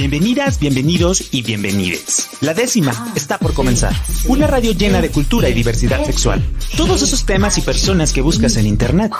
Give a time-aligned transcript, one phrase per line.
[0.00, 2.30] Bienvenidas, bienvenidos y bienvenides.
[2.40, 3.92] La décima está por comenzar.
[4.28, 6.42] Una radio llena de cultura y diversidad sexual.
[6.74, 9.12] Todos esos temas y personas que buscas en internet,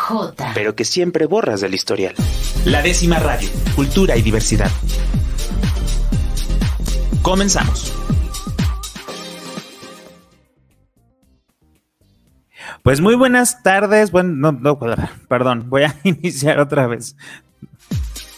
[0.55, 2.15] pero que siempre borras del historial.
[2.65, 3.47] La décima radio,
[3.77, 4.71] cultura y diversidad.
[7.21, 7.93] Comenzamos.
[12.83, 14.13] Pues muy buenas tardes.
[14.13, 14.79] Bueno, no, no,
[15.29, 17.17] perdón, voy a iniciar otra vez.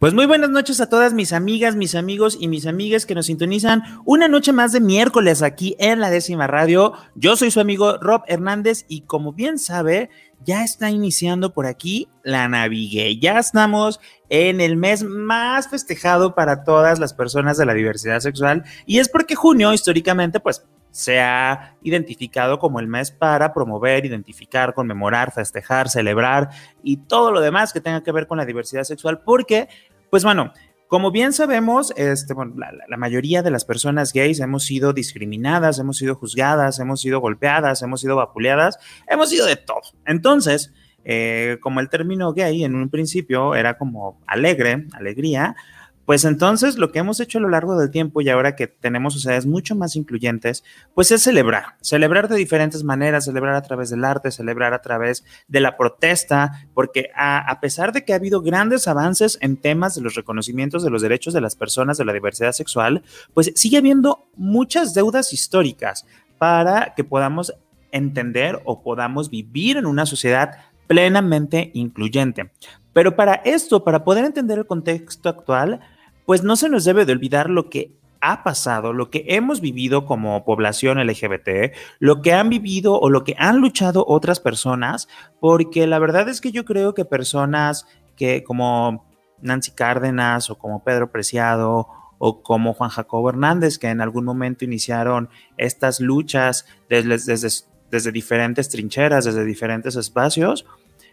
[0.00, 3.26] Pues muy buenas noches a todas mis amigas, mis amigos y mis amigas que nos
[3.26, 6.94] sintonizan una noche más de miércoles aquí en la décima radio.
[7.16, 10.08] Yo soy su amigo Rob Hernández y como bien sabe,
[10.42, 13.18] ya está iniciando por aquí la Navigue.
[13.18, 14.00] Ya estamos
[14.30, 19.10] en el mes más festejado para todas las personas de la diversidad sexual y es
[19.10, 25.88] porque junio históricamente pues se ha identificado como el mes para promover, identificar, conmemorar, festejar,
[25.88, 26.50] celebrar
[26.82, 29.68] y todo lo demás que tenga que ver con la diversidad sexual, porque
[30.10, 30.52] pues bueno,
[30.90, 32.34] como bien sabemos, este,
[32.88, 37.80] la, mayoría de las personas gays hemos sido discriminadas, hemos sido juzgadas, hemos sido golpeadas,
[37.82, 38.76] hemos sido vapuleadas,
[39.08, 39.82] hemos sido de todo.
[40.04, 40.72] Entonces,
[41.04, 45.54] eh, como el término gay en un principio era como alegre, alegría,
[46.10, 49.14] pues entonces lo que hemos hecho a lo largo del tiempo y ahora que tenemos
[49.14, 54.04] sociedades mucho más incluyentes, pues es celebrar, celebrar de diferentes maneras, celebrar a través del
[54.04, 58.88] arte, celebrar a través de la protesta, porque a, pesar de que ha habido grandes
[58.88, 62.50] avances en temas de los reconocimientos de los derechos de las personas de la diversidad
[62.50, 66.06] sexual, pues sigue habiendo muchas deudas históricas
[66.38, 67.54] para que podamos
[67.92, 70.56] entender o podamos vivir en una sociedad
[70.88, 72.50] plenamente incluyente.
[72.92, 75.78] Pero para esto, para poder entender el contexto actual,
[76.30, 80.06] pues no se nos debe de olvidar lo que ha pasado, lo que hemos vivido
[80.06, 85.08] como población LGBT, lo que han vivido o lo que han luchado otras personas,
[85.40, 89.08] porque la verdad es que yo creo que personas que como
[89.42, 94.64] Nancy Cárdenas o como Pedro Preciado o como Juan Jacobo Hernández, que en algún momento
[94.64, 100.64] iniciaron estas luchas desde, desde, desde diferentes trincheras, desde diferentes espacios,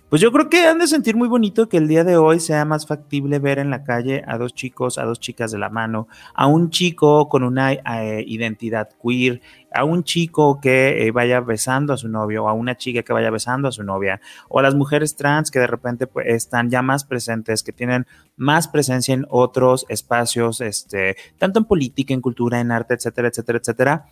[0.09, 2.63] pues yo creo que han de sentir muy bonito que el día de hoy sea
[2.63, 6.07] más factible ver en la calle a dos chicos, a dos chicas de la mano,
[6.34, 9.41] a un chico con una eh, identidad queer,
[9.73, 13.12] a un chico que eh, vaya besando a su novio, o a una chica que
[13.12, 16.69] vaya besando a su novia, o a las mujeres trans que de repente pues, están
[16.69, 18.07] ya más presentes, que tienen
[18.38, 23.59] más presencia en otros espacios, este, tanto en política, en cultura, en arte, etcétera, etcétera,
[23.59, 24.06] etcétera,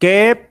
[0.00, 0.48] que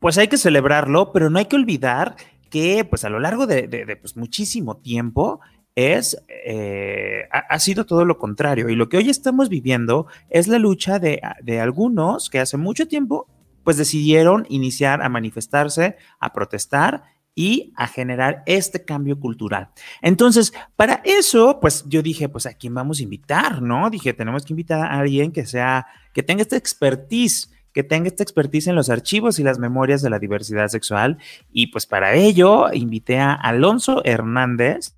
[0.00, 2.16] pues hay que celebrarlo, pero no hay que olvidar
[2.54, 5.40] que pues a lo largo de, pues, muchísimo tiempo
[5.74, 8.68] es, eh, ha, sido todo lo contrario.
[8.68, 12.86] Y lo que hoy estamos viviendo es la lucha de, de, algunos que hace mucho
[12.86, 13.26] tiempo
[13.64, 17.02] pues decidieron iniciar a manifestarse, a protestar
[17.34, 19.70] y a generar este cambio cultural.
[20.00, 23.90] Entonces, para eso, pues yo dije, pues a quién vamos a invitar, ¿no?
[23.90, 28.22] Dije, tenemos que invitar a alguien que sea, que tenga esta expertise que tenga esta
[28.22, 31.18] expertise en los archivos y las memorias de la diversidad sexual.
[31.52, 34.94] Y pues para ello invité a Alonso Hernández,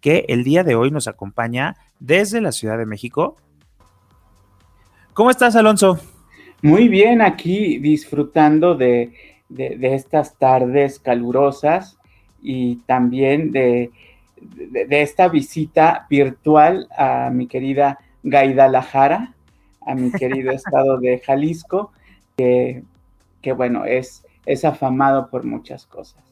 [0.00, 3.36] que el día de hoy nos acompaña desde la Ciudad de México.
[5.14, 6.00] ¿Cómo estás, Alonso?
[6.60, 9.12] Muy bien, aquí disfrutando de,
[9.56, 11.98] estas tardes calurosas
[12.42, 13.90] y también de,
[14.40, 19.31] de, esta visita virtual a mi querida Gaidalajara,
[19.86, 21.92] a mi querido estado de Jalisco,
[22.36, 22.82] que,
[23.56, 26.22] bueno, es, es afamado por muchas cosas.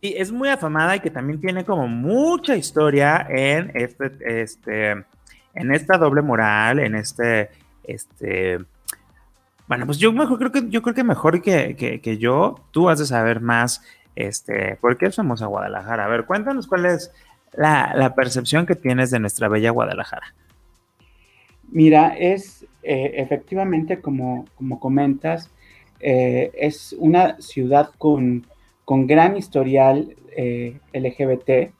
[0.00, 4.90] Y es muy afamada y que también tiene como mucha historia en este, este,
[5.54, 7.50] en esta doble moral, en este,
[7.82, 8.58] este,
[9.66, 13.06] bueno, pues yo mejor creo que yo creo que mejor que, yo, tú has de
[13.06, 13.82] saber más,
[14.14, 16.04] este, ¿por qué somos a Guadalajara?
[16.04, 17.12] A ver, cuéntanos cuál es
[17.52, 20.32] la, la percepción que tienes de nuestra bella Guadalajara.
[21.70, 25.50] Mira, es eh, efectivamente, como, como comentas,
[26.00, 28.46] eh, es una ciudad con,
[28.86, 31.74] gran historial eh, LGBT,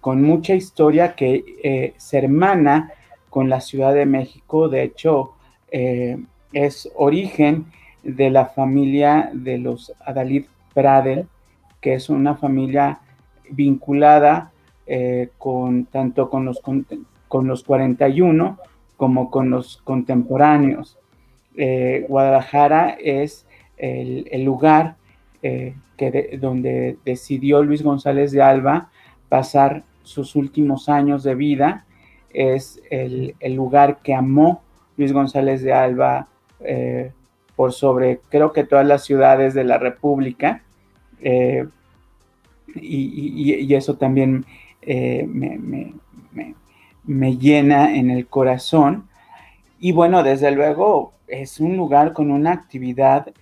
[0.00, 2.92] con mucha historia que se hermana
[3.30, 4.68] con la Ciudad de México.
[4.68, 5.34] De hecho,
[5.70, 7.66] es origen
[8.02, 11.26] de la familia de los Adalid Pradel,
[11.82, 13.00] que es una familia
[13.50, 14.52] vinculada
[15.36, 18.58] con tanto con los, con los 41
[18.98, 20.98] como con los contemporáneos.
[21.56, 23.46] Eh, Guadalajara es
[23.76, 24.96] el, lugar
[25.42, 28.90] eh, que donde decidió Luis González de Alba
[29.28, 31.86] pasar sus últimos años de vida.
[32.34, 34.62] Es el, lugar que amó
[34.96, 36.26] Luis González de Alba
[36.60, 37.12] eh,
[37.54, 40.62] por sobre, creo que todas las ciudades de la República.
[42.74, 44.44] Y, eso también
[44.84, 45.94] me,
[47.06, 49.08] llena en el corazón.
[49.78, 53.32] Y bueno, desde luego es un lugar con una actividad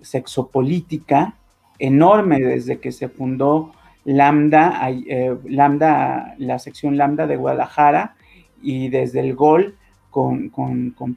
[0.00, 1.34] sexopolítica
[1.78, 3.72] enorme desde que se fundó
[4.04, 8.14] Lambda, eh, Lambda, la sección Lambda de Guadalajara
[8.62, 9.76] y desde el Gol
[10.10, 10.50] con,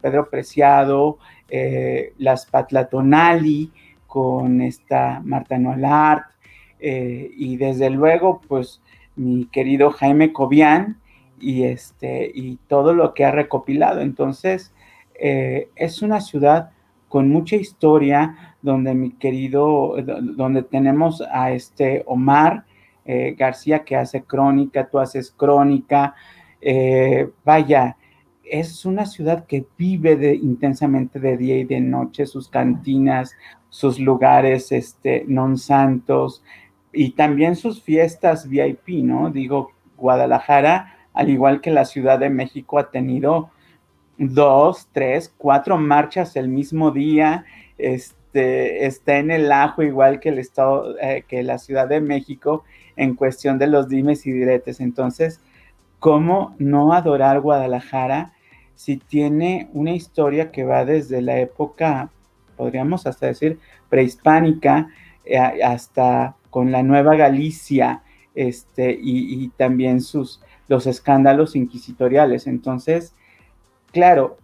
[0.02, 1.18] Pedro Preciado,
[1.50, 3.72] eh, las Patlatonali,
[4.06, 6.26] con esta Marta Noalart,
[6.80, 8.82] eh, y desde luego, pues
[9.16, 10.98] mi querido Jaime Cobian
[11.44, 14.02] y, este, y todo lo que ha recopilado.
[14.02, 14.74] Entonces,
[15.16, 16.72] es una ciudad
[17.14, 19.96] con mucha historia, donde mi querido,
[20.36, 22.66] donde tenemos a este Omar
[23.06, 26.16] eh, García que hace crónica, tú haces crónica,
[26.60, 27.98] eh, vaya,
[28.44, 33.36] es una ciudad que vive intensamente de día y de noche, sus cantinas,
[33.70, 36.44] sus lugares este, non santos
[36.92, 39.30] y también sus fiestas VIP, ¿no?
[39.30, 43.52] Digo, Guadalajara, al igual que la Ciudad de México, ha tenido
[44.18, 47.46] dos, tres, cuatro marchas el mismo día,
[47.78, 52.64] este, está en el ajo igual que el estado, eh, que la Ciudad de México
[52.96, 54.80] en cuestión de los dimes y diretes.
[54.80, 55.40] Entonces,
[56.00, 58.34] ¿cómo no adorar Guadalajara
[58.76, 62.10] si tiene una historia que va desde la época,
[62.58, 64.90] podríamos hasta decir, prehispánica,
[65.26, 68.04] eh, hasta con la Nueva Galicia,
[68.36, 70.42] este, y también sus,
[70.74, 72.48] los escándalos inquisitoriales.
[72.48, 73.14] Entonces,
[73.92, 74.38] claro,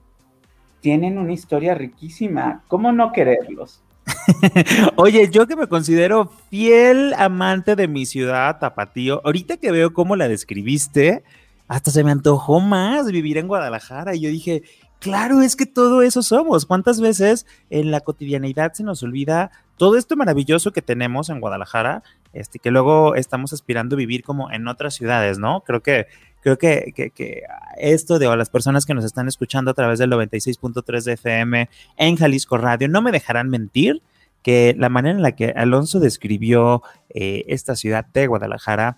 [0.79, 2.61] tienen una historia riquísima.
[2.67, 3.81] ¿Cómo no quererlos?
[4.95, 10.15] Oye, yo que me considero fiel amante de mi ciudad, Tapatío, ahorita que veo cómo
[10.15, 11.23] la describiste,
[11.67, 14.13] hasta se me antojó más vivir en Guadalajara.
[14.13, 14.61] Y yo dije,
[14.99, 16.67] claro, es que todo eso somos.
[16.67, 22.03] ¿Cuántas veces en la cotidianidad se nos olvida todo esto maravilloso que tenemos en Guadalajara,
[22.33, 25.61] este, que luego estamos aspirando a vivir como en otras ciudades, ¿no?
[25.61, 26.07] Creo que
[26.41, 27.43] creo que, que,
[27.77, 32.15] esto de las personas que nos están escuchando a través del 96.3 de FM en
[32.15, 34.01] Jalisco Radio no me dejarán mentir
[34.41, 38.97] que la manera en la que Alonso describió eh, esta ciudad de Guadalajara,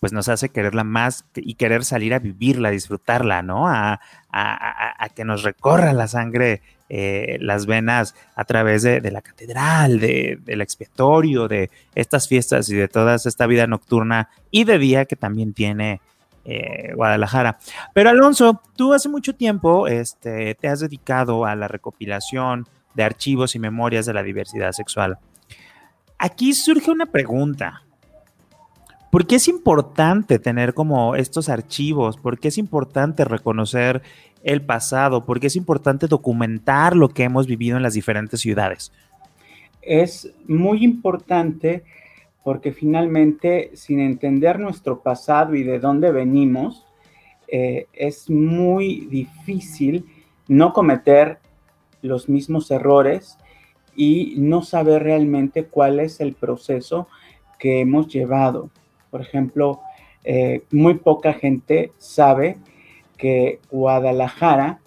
[0.00, 3.68] pues nos hace quererla más y querer salir a vivirla, a disfrutarla, ¿no?
[3.68, 4.00] A,
[5.14, 10.60] que nos recorra la sangre, eh, las venas a través de, la catedral, de, del
[10.60, 15.54] expiatorio, de estas fiestas y de toda esta vida nocturna y de día que también
[15.54, 16.00] tiene
[16.44, 17.58] eh, Guadalajara.
[17.94, 23.54] Pero Alonso, tú hace mucho tiempo este, te has dedicado a la recopilación de archivos
[23.54, 25.18] y memorias de la diversidad sexual.
[26.18, 27.82] Aquí surge una pregunta.
[29.14, 32.16] ¿Por qué es importante tener como estos archivos?
[32.16, 34.02] ¿Por qué es importante reconocer
[34.42, 35.24] el pasado?
[35.24, 38.90] ¿Por qué es importante documentar lo que hemos vivido en las diferentes ciudades?
[39.82, 41.84] Es muy importante
[42.42, 46.84] porque finalmente sin entender nuestro pasado y de dónde venimos,
[47.46, 50.06] eh, es muy difícil
[50.48, 51.38] no cometer
[52.02, 53.38] los mismos errores
[53.94, 57.06] y no saber realmente cuál es el proceso
[57.60, 58.70] que hemos llevado.
[59.14, 59.80] Por ejemplo,
[60.24, 62.56] eh, muy poca gente sabe
[63.16, 64.80] que Guadalajara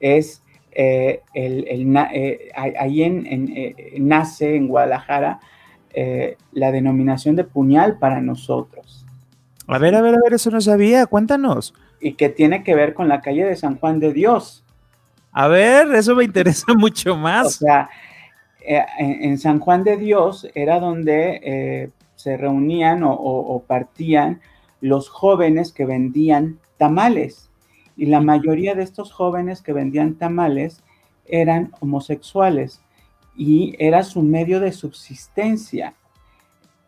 [0.00, 1.94] es eh, el,
[2.54, 3.54] ahí en,
[3.98, 5.40] nace en Guadalajara
[5.92, 9.04] eh, la denominación de puñal para nosotros.
[9.66, 11.74] A ver, a ver, a ver, eso no sabía, cuéntanos.
[12.00, 14.64] Y que tiene que ver con la calle de San Juan de Dios.
[15.32, 17.46] A ver, eso me interesa mucho más.
[17.46, 17.90] O sea,
[18.64, 21.90] eh, en, San Juan de Dios era donde eh,
[22.22, 24.40] se reunían o, partían
[24.80, 27.50] los jóvenes que vendían tamales.
[27.96, 30.82] Y la mayoría de estos jóvenes que vendían tamales
[31.26, 32.80] eran homosexuales
[33.36, 35.94] y era su medio de subsistencia.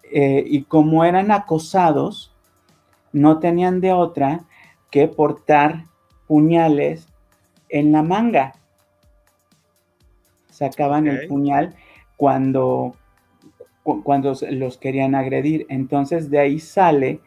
[0.05, 2.33] Eh, y como eran acosados,
[3.13, 4.45] no tenían de otra
[4.91, 5.87] que portar
[6.29, 7.09] puñales
[7.69, 8.55] en la manga.
[10.51, 11.75] Sacaban el puñal
[12.17, 12.95] cuando,
[13.85, 15.67] cuando los querían agredir.
[15.69, 17.21] Entonces de ahí sale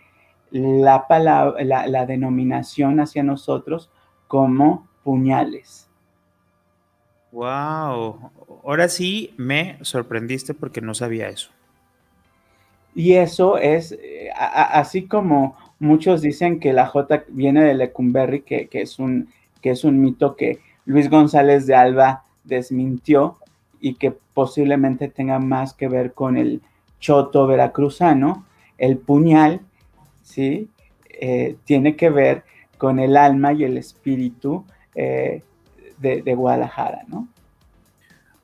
[0.51, 3.89] la, palabra, la denominación hacia nosotros
[4.27, 5.87] como puñales.
[7.31, 8.31] Wow,
[8.63, 11.51] ahora sí me sorprendiste porque no sabía eso.
[12.95, 18.67] Y eso es, eh, así como muchos dicen que la J viene de Lecumberri, que,
[18.71, 19.29] es un,
[19.61, 23.37] que es un mito que Luis González de Alba desmintió
[23.79, 26.61] y que posiblemente tenga más que ver con el
[26.99, 28.45] choto veracruzano,
[28.77, 29.61] el puñal,
[30.23, 30.69] ¿sí?
[31.09, 32.43] Eh, tiene que ver
[32.77, 35.41] con el alma y el espíritu eh,
[35.97, 37.27] de, Guadalajara, ¿no?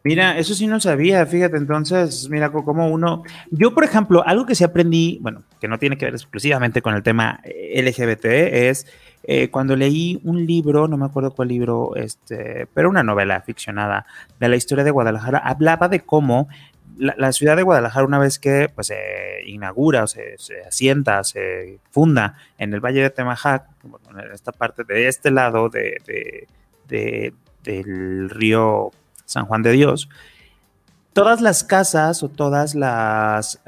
[0.03, 4.55] Mira, eso sí no sabía, fíjate, entonces, mira, como uno, yo por ejemplo, algo que
[4.55, 8.87] sí aprendí, bueno, que no tiene que ver exclusivamente con el tema LGBT, es
[9.23, 14.05] eh, cuando leí un libro, no me acuerdo cuál libro, este, pero una novela ficcionada
[14.39, 16.49] de la historia de Guadalajara, hablaba de cómo
[16.97, 20.35] la, ciudad de Guadalajara, una vez que pues, se inaugura se,
[20.67, 23.65] asienta, se funda en el Valle de Temajac,
[24.11, 26.47] en esta parte de este lado de,
[26.87, 28.91] del río
[29.25, 30.09] San Juan de Dios,
[31.13, 33.61] todas las casas o todas las,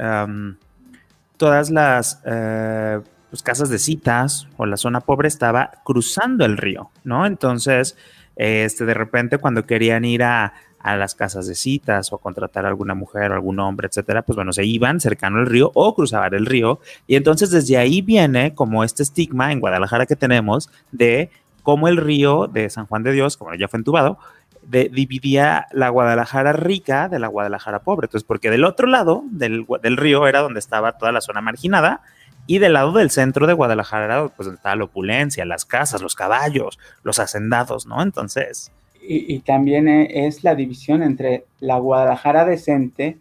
[1.38, 3.00] todas las eh,
[3.36, 7.25] pues, casas de citas o la zona pobre estaba cruzando el río, ¿no?
[7.25, 7.98] Entonces,
[8.38, 12.94] este, de repente cuando querían ir a, las casas de citas o contratar a alguna
[12.94, 16.46] mujer o algún hombre, etcétera, pues bueno, se iban cercano al río o cruzaban el
[16.46, 16.80] río.
[17.08, 21.30] Y entonces desde ahí viene como este estigma en Guadalajara que tenemos de
[21.62, 24.18] cómo el río de San Juan de Dios, como ya fue entubado,
[24.62, 28.06] de, dividía la Guadalajara rica de la Guadalajara pobre.
[28.06, 32.01] Entonces, porque del otro lado del, del río era donde estaba toda la zona marginada
[32.48, 36.80] y del lado del centro de Guadalajara, pues estaba la opulencia, las casas, los caballos,
[37.04, 38.02] los hacendados, ¿no?
[38.02, 38.72] Entonces.
[39.08, 43.18] Y, también e, es la división entre la Guadalajara decente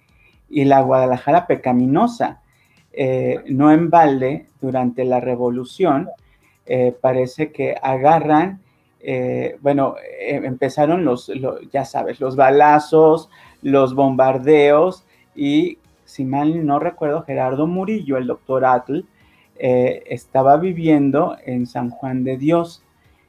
[0.48, 2.40] y la Guadalajara pecaminosa.
[2.92, 6.08] Eh, no en balde, durante la revolución,
[6.66, 8.60] eh, parece que agarran,
[9.00, 11.30] eh, bueno, empezaron los,
[11.70, 13.28] ya sabes, los balazos,
[13.62, 15.04] los bombardeos
[15.34, 19.04] y, si mal no recuerdo, Gerardo Murillo, el doctor Atl,
[19.56, 22.82] eh, estaba viviendo en San Juan de Dios.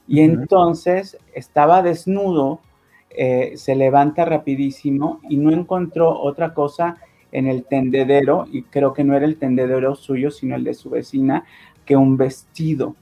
[0.08, 2.62] Y entonces estaba desnudo,
[3.10, 6.98] eh, se levanta rapidísimo y no encontró otra cosa
[7.32, 10.90] en el tendedero, y creo que no era el tendedero suyo, sino el de su
[10.90, 11.44] vecina,
[11.86, 12.96] que un vestido.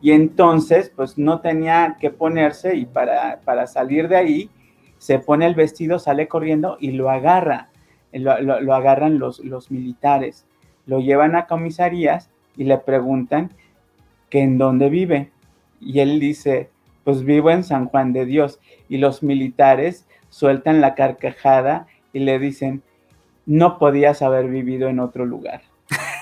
[0.00, 4.50] Y entonces, pues no tenía que ponerse y para, para salir de ahí,
[4.98, 7.70] se pone el vestido, sale corriendo y lo agarra,
[8.12, 10.46] lo, lo agarran los, los militares,
[10.86, 13.50] lo llevan a comisarías y le preguntan
[14.30, 15.30] que en dónde vive.
[15.80, 16.70] Y él dice,
[17.04, 18.60] pues vivo en San Juan de Dios.
[18.88, 22.82] Y los militares sueltan la carcajada y le dicen,
[23.46, 25.62] no podías haber vivido en otro lugar.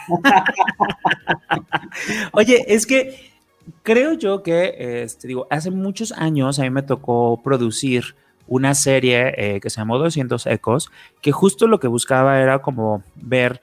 [2.33, 3.33] Oye, es que
[3.83, 8.17] creo yo que, este, digo, hace muchos años a mí me tocó producir
[8.49, 13.03] una serie eh, que se llamó 200 Ecos, que justo lo que buscaba era como
[13.15, 13.61] ver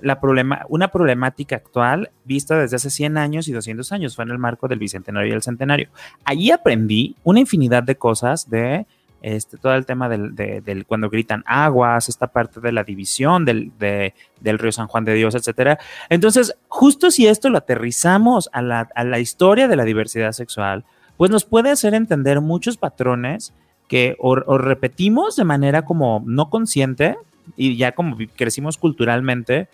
[0.00, 4.30] la problema, una problemática actual vista desde hace 100 años y 200 años, fue en
[4.30, 5.88] el marco del Bicentenario y el Centenario.
[6.24, 8.86] Allí aprendí una infinidad de cosas de
[9.22, 14.58] este, todo el tema del, cuando gritan aguas, esta parte de la división del, del,
[14.58, 15.78] río San Juan de Dios, etcétera.
[16.08, 20.84] Entonces, justo si esto lo aterrizamos a la, a la historia de la diversidad sexual,
[21.16, 23.54] pues nos puede hacer entender muchos patrones
[23.86, 27.16] que o repetimos de manera como no consciente
[27.56, 29.68] y ya como crecimos culturalmente,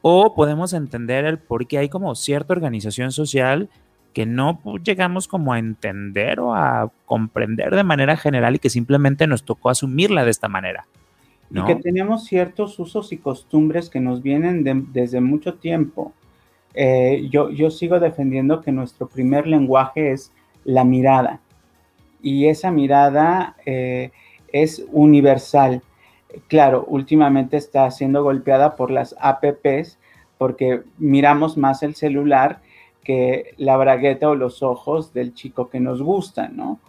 [0.00, 3.68] o podemos entender el por qué hay como cierta organización social
[4.12, 9.26] que no llegamos como a entender o a comprender de manera general y que simplemente
[9.26, 10.86] nos tocó asumirla de esta manera.
[11.50, 16.12] Y que tenemos ciertos usos y costumbres que nos vienen desde mucho tiempo.
[16.74, 20.32] Eh, yo, yo sigo defendiendo que nuestro primer lenguaje es
[20.64, 21.40] la mirada
[22.22, 24.12] y esa mirada eh,
[24.52, 25.82] es universal.
[26.48, 29.98] Claro, últimamente está siendo golpeada por las APPs
[30.38, 32.60] porque miramos más el celular
[33.04, 36.80] que la bragueta o los ojos del chico que nos gusta, ¿no?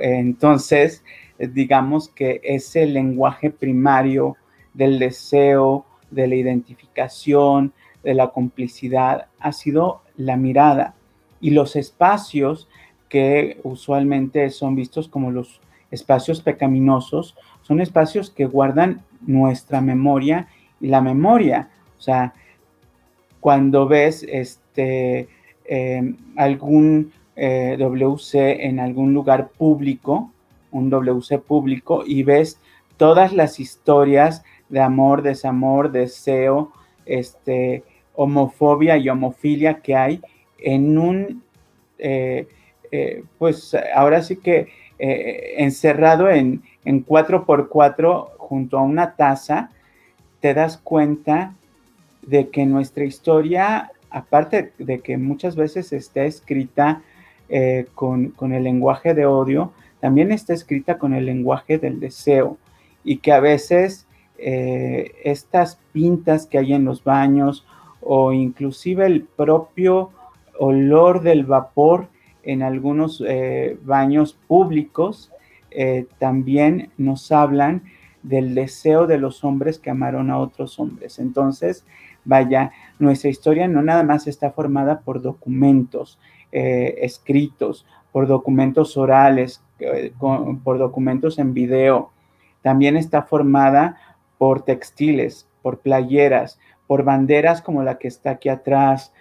[0.00, 1.02] entonces,
[1.38, 4.36] digamos que ese lenguaje primario
[4.74, 7.72] del deseo, de la identificación,
[8.04, 10.94] de la complicidad, ha sido la mirada.
[11.40, 12.68] Y los espacios
[13.08, 20.46] que usualmente son vistos como los espacios pecaminosos, son espacios que guardan nuestra memoria
[20.80, 21.68] y la memoria.
[21.98, 22.32] O sea,
[23.40, 25.28] cuando ves este,
[25.64, 30.30] em, algún eh, WC en algún lugar público,
[30.70, 32.60] un WC público, y ves
[32.96, 36.70] todas las historias de amor, desamor, deseo,
[37.04, 37.82] este,
[38.14, 40.20] homofobia y homofilia que hay
[40.58, 41.42] en un,
[41.98, 42.46] eh,
[42.92, 44.68] eh, pues ahora sí que
[44.98, 49.70] encerrado en, en 4x4 junto a una taza,
[50.40, 51.52] te das cuenta
[52.22, 57.02] de que nuestra historia, aparte de que muchas veces está escrita
[57.48, 62.56] eh, con, el lenguaje de odio, también está escrita con el lenguaje del deseo.
[63.04, 64.06] y que a veces
[64.38, 67.64] eh, estas pintas que hay en los baños
[68.00, 70.10] o inclusive el propio
[70.58, 72.08] olor del vapor
[72.42, 75.30] en algunos eh, baños públicos
[75.76, 77.84] eh, también nos hablan
[78.22, 81.18] del deseo de los hombres que amaron a otros hombres.
[81.20, 81.84] Entonces,
[82.24, 86.18] vaya, nuestra historia no nada más está formada por documentos
[86.50, 89.62] escritos, por documentos orales,
[90.64, 92.12] por documentos en video,
[92.62, 93.96] también está formada
[94.38, 99.12] por textiles, por playeras, por banderas como la que está aquí atrás,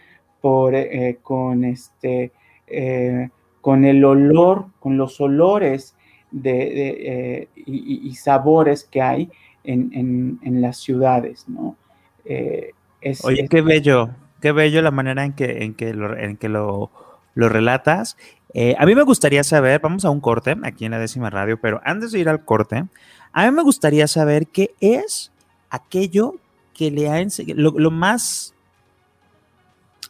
[0.71, 1.19] eh,
[1.63, 2.31] este,
[2.67, 3.29] eh,
[3.61, 5.94] con el olor, con los olores
[6.41, 9.31] de, eh, y, sabores que hay
[9.63, 11.75] en, las ciudades, ¿no?
[13.23, 14.09] Oye, qué bello,
[14.41, 16.91] qué bello la manera en que, en que, lo, en que lo,
[17.33, 18.17] lo relatas.
[18.77, 21.81] a mí me gustaría saber, vamos a un corte aquí en la décima radio, pero
[21.83, 22.85] antes de ir al corte,
[23.31, 25.31] a mí me gustaría saber qué es
[25.69, 26.35] aquello
[26.75, 28.53] que le ha enseñado, lo, más,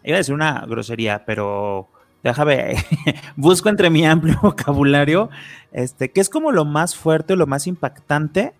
[0.03, 1.87] iba a decir una grosería, pero
[2.29, 2.75] déjame,
[3.35, 5.29] busco entre mi amplio vocabulario,
[5.71, 8.53] este, que es como lo más fuerte, lo más impactante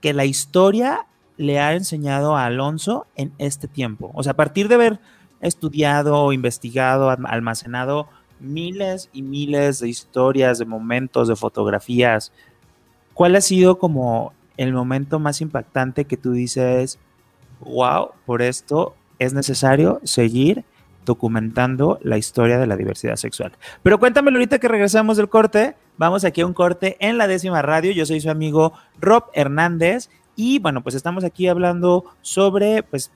[0.00, 4.10] que la historia le ha enseñado a Alonso en este tiempo.
[4.14, 5.00] O sea, a partir de haber
[5.40, 8.08] estudiado, investigado, almacenado
[8.40, 12.32] miles y miles de historias, de momentos, de fotografías,
[13.12, 16.98] ¿cuál ha sido como el momento más impactante que tú dices,
[17.60, 20.64] wow, por esto es necesario seguir
[21.04, 23.52] documentando la historia de la diversidad sexual?
[23.82, 25.76] Pero cuéntamelo ahorita que regresamos del corte.
[25.96, 27.92] Vamos aquí a un corte en la décima radio.
[27.92, 33.10] Yo soy su amigo Rob Hernández y bueno, pues estamos aquí hablando sobre pues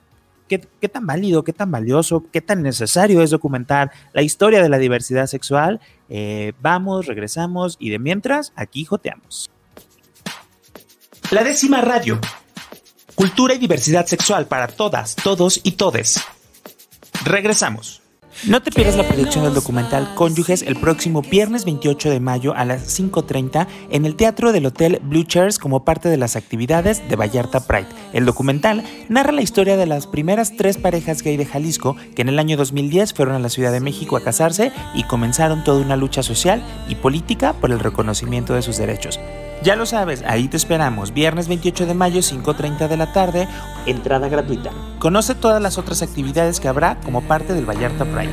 [0.47, 4.77] Qué, tan válido, qué tan valioso, qué tan necesario es documentar la historia de la
[4.77, 5.81] diversidad sexual.
[6.07, 9.49] Eh, vamos, regresamos y de mientras, aquí joteamos.
[11.31, 12.19] La décima radio.
[13.15, 16.23] Cultura y diversidad sexual para todas, todos y todes.
[17.25, 18.03] Regresamos.
[18.45, 22.65] No te pierdas la proyección del documental Cónyuges el próximo viernes 28 de mayo a
[22.65, 27.15] las 5.30 en el Teatro del Hotel Blue Chairs como parte de las actividades de
[27.15, 27.87] Vallarta Pride.
[28.13, 32.29] El documental narra la historia de las primeras tres parejas gay de Jalisco que en
[32.29, 35.95] el año 2010 fueron a la Ciudad de México a casarse y comenzaron toda una
[35.95, 39.19] lucha social y política por el reconocimiento de sus derechos.
[39.63, 43.47] Ya lo sabes, ahí te esperamos, viernes 28 de mayo, 5.30 de la tarde,
[43.85, 44.71] entrada gratuita.
[44.99, 48.31] Conoce todas las otras actividades que habrá como parte del Vallarta Pride.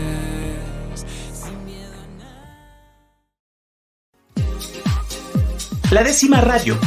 [5.90, 6.78] La décima radio.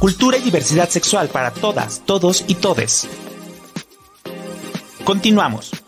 [0.00, 3.08] Cultura y diversidad sexual para todas, todos y todes.
[5.04, 5.83] Continuamos.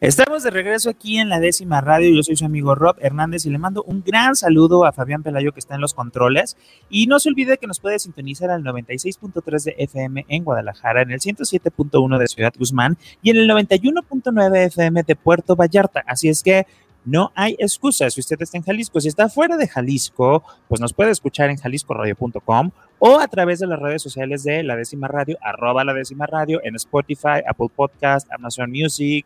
[0.00, 2.14] Estamos de regreso aquí en la décima radio.
[2.14, 5.52] Yo soy su amigo Rob Hernández y le mando un gran saludo a Fabián Pelayo
[5.52, 6.58] que está en los controles.
[6.90, 11.12] Y no se olvide que nos puede sintonizar al 96.3 de FM en Guadalajara, en
[11.12, 16.04] el 107.1 de Ciudad Guzmán y en el 91.9 FM de Puerto Vallarta.
[16.06, 16.66] Así es que
[17.06, 19.00] no hay excusa si usted está en Jalisco.
[19.00, 23.66] Si está fuera de Jalisco, pues nos puede escuchar en jaliscoradio.com o a través de
[23.66, 28.26] las redes sociales de La Décima Radio, arroba La Décima Radio, en Spotify, Apple Podcast,
[28.32, 29.24] Amazon Music,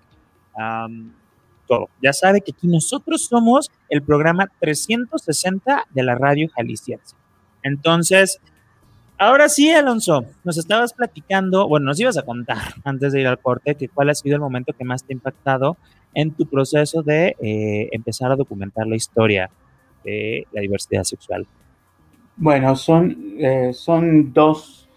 [1.66, 1.88] todo.
[2.02, 7.14] Ya sabe que aquí nosotros somos el programa 360 de la radio jalisciense.
[7.62, 8.40] Entonces,
[9.18, 13.38] ahora sí, Alonso, nos estabas platicando, bueno, nos ibas a contar antes de ir al
[13.38, 15.76] corte, que cuál ha sido el momento que más te ha impactado
[16.14, 19.50] en tu proceso de eh, empezar a documentar la historia
[20.04, 21.46] de la diversidad sexual.
[22.36, 24.88] Bueno, son, eh, son dos,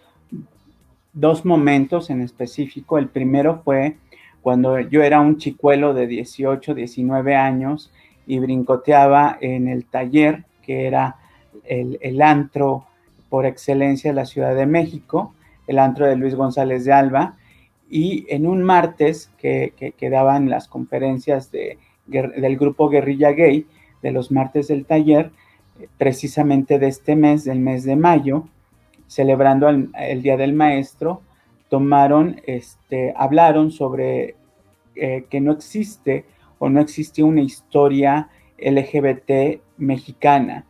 [1.11, 2.97] dos momentos en específico.
[2.97, 3.97] El primero fue
[4.43, 7.91] cuando yo era un chicuelo de 18, 19 años
[8.27, 11.15] y brincoteaba en el taller, que era
[11.63, 12.85] el, antro
[13.29, 15.33] por excelencia de la Ciudad de México,
[15.65, 17.37] el antro de Luis González de Alba,
[17.89, 21.77] y en un martes que, que, daban las conferencias de,
[22.07, 23.65] del grupo Guerrilla Gay,
[24.01, 25.31] de los martes del taller,
[25.97, 28.43] precisamente de este mes, del mes de mayo,
[29.07, 31.21] celebrando el Día del Maestro,
[31.73, 34.35] tomaron, este, hablaron sobre
[34.93, 36.23] eh, que no existe
[36.59, 40.67] o no existía una historia LGBT mexicana,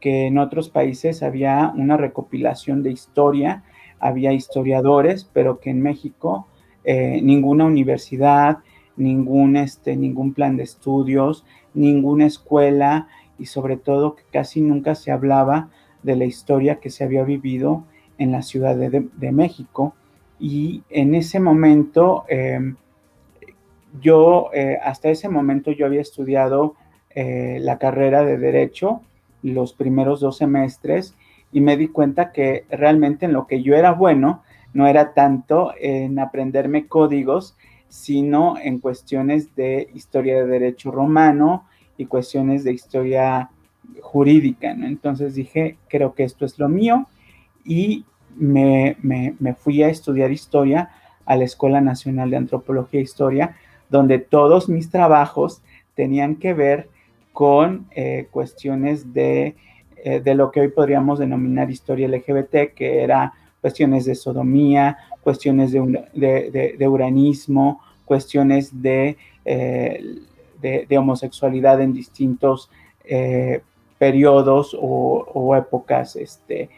[0.00, 3.64] que en otros países había una recopilación de historia,
[4.00, 6.46] había historiadores, pero que en México
[6.84, 8.60] eh, ninguna universidad,
[8.96, 15.12] ningún, este, ningún plan de estudios, ninguna escuela y sobre todo que casi nunca se
[15.12, 15.68] hablaba
[16.02, 17.84] de la historia que se había vivido
[18.16, 19.94] en la Ciudad de México
[20.38, 22.76] y en ese momento, em,
[24.00, 26.74] yo, eh, hasta ese momento yo había estudiado
[27.10, 29.00] eh, la carrera de Derecho
[29.42, 31.14] los primeros dos semestres
[31.52, 34.42] y me di cuenta que realmente en lo que yo era bueno
[34.74, 37.56] no era tanto en aprenderme códigos,
[37.88, 43.50] sino en cuestiones de historia de derecho romano y cuestiones de historia
[44.02, 44.86] jurídica, ¿no?
[44.86, 47.06] Entonces dije, creo que esto es lo mío
[47.64, 48.04] y
[48.36, 48.96] me,
[49.58, 50.90] fui a estudiar historia
[51.24, 53.56] a la Escuela Nacional de Antropología e Historia,
[53.88, 55.62] donde todos mis trabajos
[55.94, 56.88] tenían que ver
[57.32, 59.56] con eh, cuestiones de,
[60.04, 65.72] eh, de, lo que hoy podríamos denominar historia LGBT, que era cuestiones de sodomía, cuestiones
[65.72, 70.20] de, uranismo, cuestiones de, eh,
[70.60, 72.70] de, homosexualidad en distintos
[73.98, 76.70] periodos o, épocas este,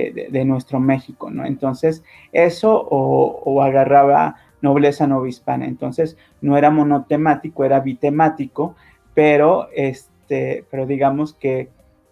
[0.00, 1.44] de, nuestro México, ¿no?
[1.44, 2.02] Entonces,
[2.32, 5.66] eso o, agarraba nobleza novohispana.
[5.66, 8.74] Entonces, no era monotemático, era bitemático,
[9.14, 11.68] pero, este, pero digamos que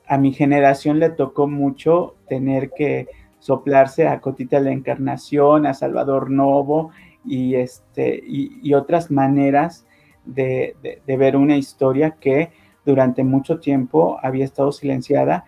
[0.07, 6.31] a mi generación le tocó mucho tener que soplarse a Cotita la Encarnación, a Salvador
[6.31, 6.91] Novo
[7.25, 9.87] y, este, y, otras maneras
[10.25, 10.75] de,
[11.07, 12.51] ver una historia que
[12.85, 15.45] durante mucho tiempo había estado silenciada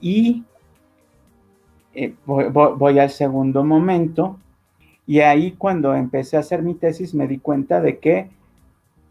[0.00, 0.44] y
[1.96, 4.38] eh, voy, al segundo momento
[5.06, 8.28] y ahí cuando empecé a hacer mi tesis me di cuenta de que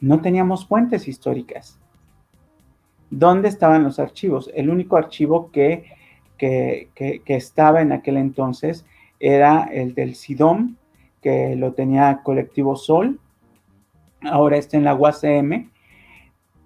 [0.02, 1.80] no teníamos fuentes históricas.
[3.10, 4.52] ¿Dónde estaban los archivos?
[4.54, 5.86] El único archivo que,
[6.38, 8.86] que, estaba en aquel entonces
[9.20, 10.76] era el del SIDOM,
[11.22, 13.20] que lo tenía Colectivo Sol,
[14.22, 15.72] ahora está en la UACM,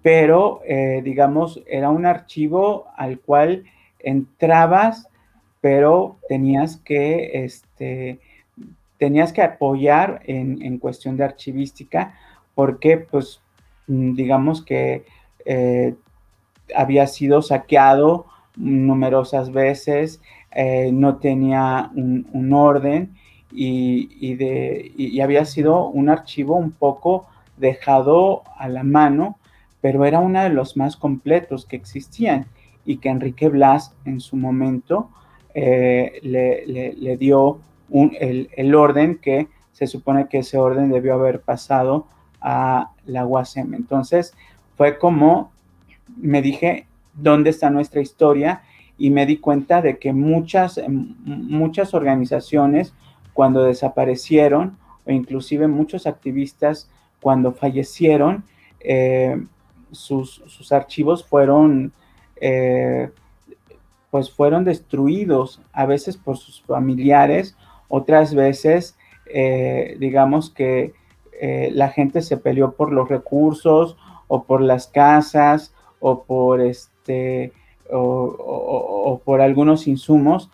[0.02, 3.64] pero eh, digamos, era un archivo al cual
[3.98, 5.08] entrabas,
[5.60, 8.20] pero tenías que, este,
[8.98, 12.14] tenías que apoyar en, cuestión de archivística,
[12.54, 13.40] porque, pues,
[13.86, 15.04] mm, digamos que
[15.46, 15.94] eh,
[16.74, 20.20] había sido saqueado numerosas veces,
[20.52, 23.14] eh, no tenía un, orden
[23.52, 29.38] y, de, y había sido un archivo un poco dejado a la mano
[29.80, 32.46] pero era uno de los más completos que existían
[32.84, 35.10] y que Enrique Blas en su momento
[35.54, 37.60] eh, le, dio
[37.90, 42.06] el, orden que se supone que ese orden debió haber pasado
[42.40, 43.74] a la UASM.
[43.74, 44.34] Entonces
[44.76, 45.52] fue como
[46.16, 48.62] me dije, ¿dónde está nuestra historia?
[48.98, 52.94] Y me di cuenta de que muchas, muchas organizaciones
[53.32, 58.44] cuando desaparecieron, o inclusive muchos activistas cuando fallecieron,
[58.80, 59.42] eh,
[59.90, 61.92] sus, archivos fueron,
[62.40, 63.10] eh,
[64.10, 67.56] pues fueron destruidos, a veces por sus familiares,
[67.88, 68.96] otras veces,
[69.26, 70.92] eh, digamos que
[71.40, 73.96] eh, la gente se peleó por los recursos
[74.28, 77.52] o por las casas o por este
[77.92, 80.50] o, por algunos insumos,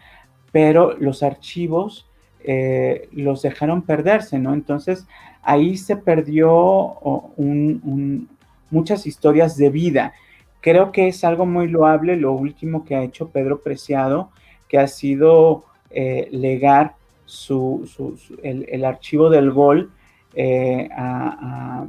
[0.52, 2.06] pero los archivos
[3.12, 4.54] los dejaron perderse, ¿no?
[4.54, 5.06] Entonces
[5.46, 6.54] ahí se perdió
[7.36, 8.28] un,
[8.70, 10.12] muchas historias de vida.
[10.66, 14.30] Creo que es algo muy loable lo último que ha hecho Pedro Preciado,
[14.68, 17.88] que ha sido eh, legar su,
[18.42, 19.92] el, archivo del gol
[20.34, 21.86] eh, a,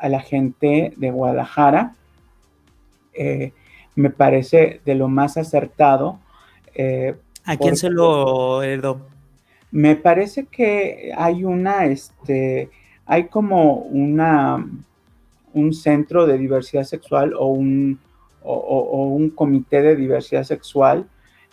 [0.00, 1.96] la gente de Guadalajara.
[3.12, 3.52] Eh,
[3.96, 6.20] me parece de lo más acertado.
[7.44, 9.00] ¿A quién se lo heredó?
[9.72, 12.70] Me parece que hay una, este,
[13.04, 14.64] hay como una
[15.56, 17.98] un centro de diversidad sexual o un,
[18.42, 21.06] o, un comité de diversidad sexual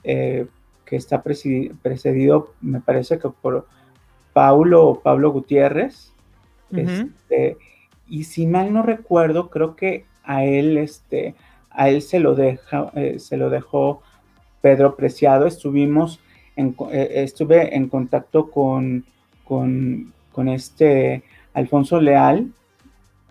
[0.03, 0.45] eh,
[0.85, 3.65] que está precedido, me parece que por
[4.33, 6.11] Paulo Pablo Gutiérrez.
[6.75, 7.57] Este,
[8.09, 11.35] y si mal no recuerdo, creo que a él, este,
[11.69, 14.01] a él se lo, deja, eh, se lo dejó
[14.61, 15.45] Pedro Preciado.
[15.45, 16.19] Estuvimos
[16.55, 19.05] en, eh, estuve en contacto con,
[19.45, 22.51] con, con este Alfonso Leal,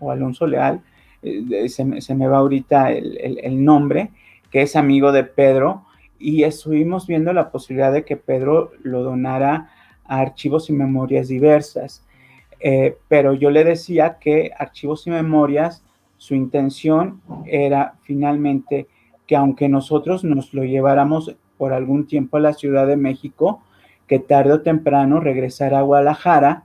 [0.03, 0.83] o Alonso Leal,
[1.23, 4.11] eh, se, me va ahorita el, nombre,
[4.51, 5.85] que es amigo de Pedro,
[6.19, 9.71] y estuvimos viendo la posibilidad de que Pedro lo donara
[10.05, 12.05] a archivos y memorias diversas.
[12.61, 15.85] Eh, pero yo le decía que archivos y memorias,
[16.17, 18.87] su intención era finalmente
[19.27, 23.63] que aunque nosotros nos lo lleváramos por algún tiempo a la Ciudad de México,
[24.07, 26.65] que tarde o temprano regresara a Guadalajara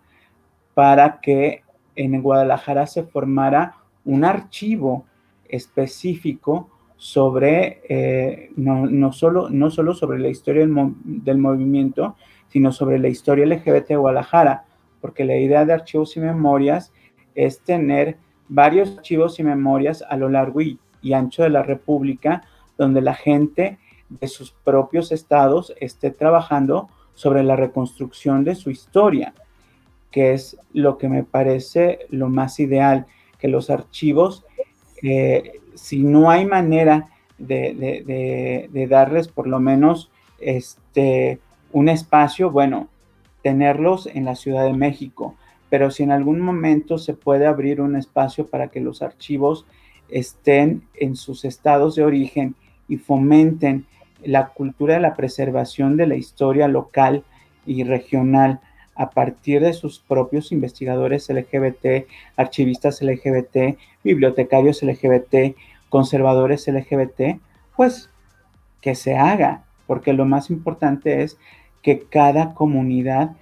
[0.73, 1.63] para que
[1.97, 5.05] en Guadalajara se formara un archivo
[5.49, 12.15] específico sobre, eh, no, solo, no solo sobre la historia del, movimiento,
[12.47, 14.65] sino sobre la historia LGBT de Guadalajara,
[14.99, 16.91] porque la idea de archivos y memorias
[17.35, 18.17] es tener
[18.49, 20.79] varios archivos y memorias a lo largo y,
[21.13, 22.43] ancho de la República
[22.77, 23.77] donde la gente
[24.09, 29.33] de sus propios estados esté trabajando sobre la reconstrucción de su historia,
[30.11, 33.05] que es lo que me parece lo más ideal,
[33.39, 34.45] que los archivos,
[35.03, 41.39] eh, si no hay manera de, darles por lo menos este,
[41.71, 42.89] un espacio, bueno,
[43.43, 45.35] tenerlos en la Ciudad de México,
[45.69, 49.65] pero si en algún momento se puede abrir un espacio para que los archivos
[50.09, 52.55] estén en sus estados de origen
[52.87, 53.85] y fomenten
[54.23, 57.23] la cultura de la preservación de la historia local
[57.65, 58.61] y regional
[58.97, 65.55] a partir de sus propios investigadores LGBT, archivistas LGBT, bibliotecarios LGBT,
[65.89, 67.39] conservadores LGBT,
[67.75, 68.09] pues
[68.81, 71.37] que se haga, porque lo más importante es
[71.81, 73.35] que cada comunidad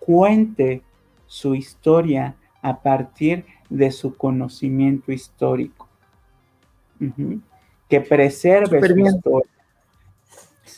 [0.00, 0.82] cuente
[1.26, 5.88] su historia a partir de su conocimiento histórico,
[7.88, 9.55] que preserve su historia.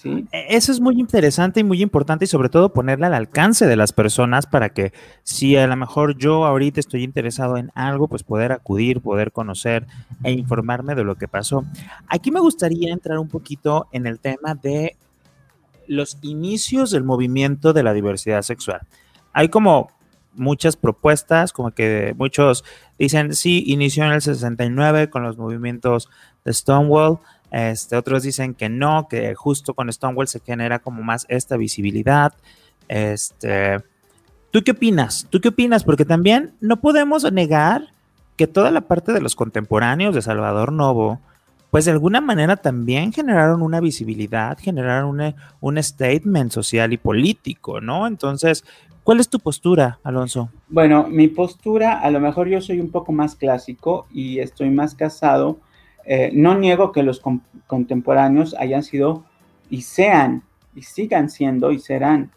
[0.04, 3.76] E, eso es muy interesante y muy importante y sobre todo ponerle al alcance de
[3.76, 8.22] las personas para que si a lo mejor yo ahorita estoy interesado en algo, pues
[8.22, 9.86] poder acudir, poder conocer
[10.22, 11.64] e informarme de lo que pasó.
[12.08, 14.96] Aquí me gustaría entrar un poquito en el tema de
[15.86, 18.82] los inicios del movimiento de la diversidad sexual.
[19.32, 19.90] Hay como
[20.38, 22.64] muchas propuestas, como que muchos
[22.98, 26.08] dicen, sí, inició en el 69 con los movimientos
[26.44, 27.18] de Stonewall,
[27.50, 32.34] este, otros dicen que no, que justo con Stonewall se genera como más esta visibilidad.
[32.88, 33.78] Este,
[34.50, 35.26] ¿Tú qué opinas?
[35.30, 35.84] ¿Tú qué opinas?
[35.84, 37.92] Porque también no podemos negar
[38.36, 41.20] que toda la parte de los contemporáneos de Salvador Novo,
[41.70, 48.06] pues de alguna manera también generaron una visibilidad, generaron un statement social y político, ¿no?
[48.06, 48.64] Entonces,
[49.08, 50.50] ¿cuál es tu postura, Alonso?
[50.68, 54.94] Bueno, mi postura, a lo mejor yo soy un poco más clásico y estoy más
[54.94, 55.60] casado
[56.04, 57.22] eh, no niego que los
[57.66, 59.24] contemporáneos hayan sido
[59.70, 60.42] y sean
[60.74, 62.32] y sigan siendo y serán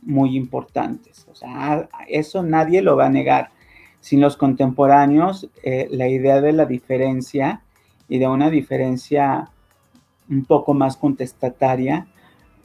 [0.00, 1.26] muy importantes.
[1.28, 3.50] O sea, eso nadie lo va a negar.
[3.98, 7.62] Sin los contemporáneos, eh, la idea de la diferencia
[8.08, 9.50] y de una diferencia
[10.30, 12.06] un poco más contestataria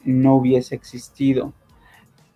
[0.06, 1.54] no hubiese existido.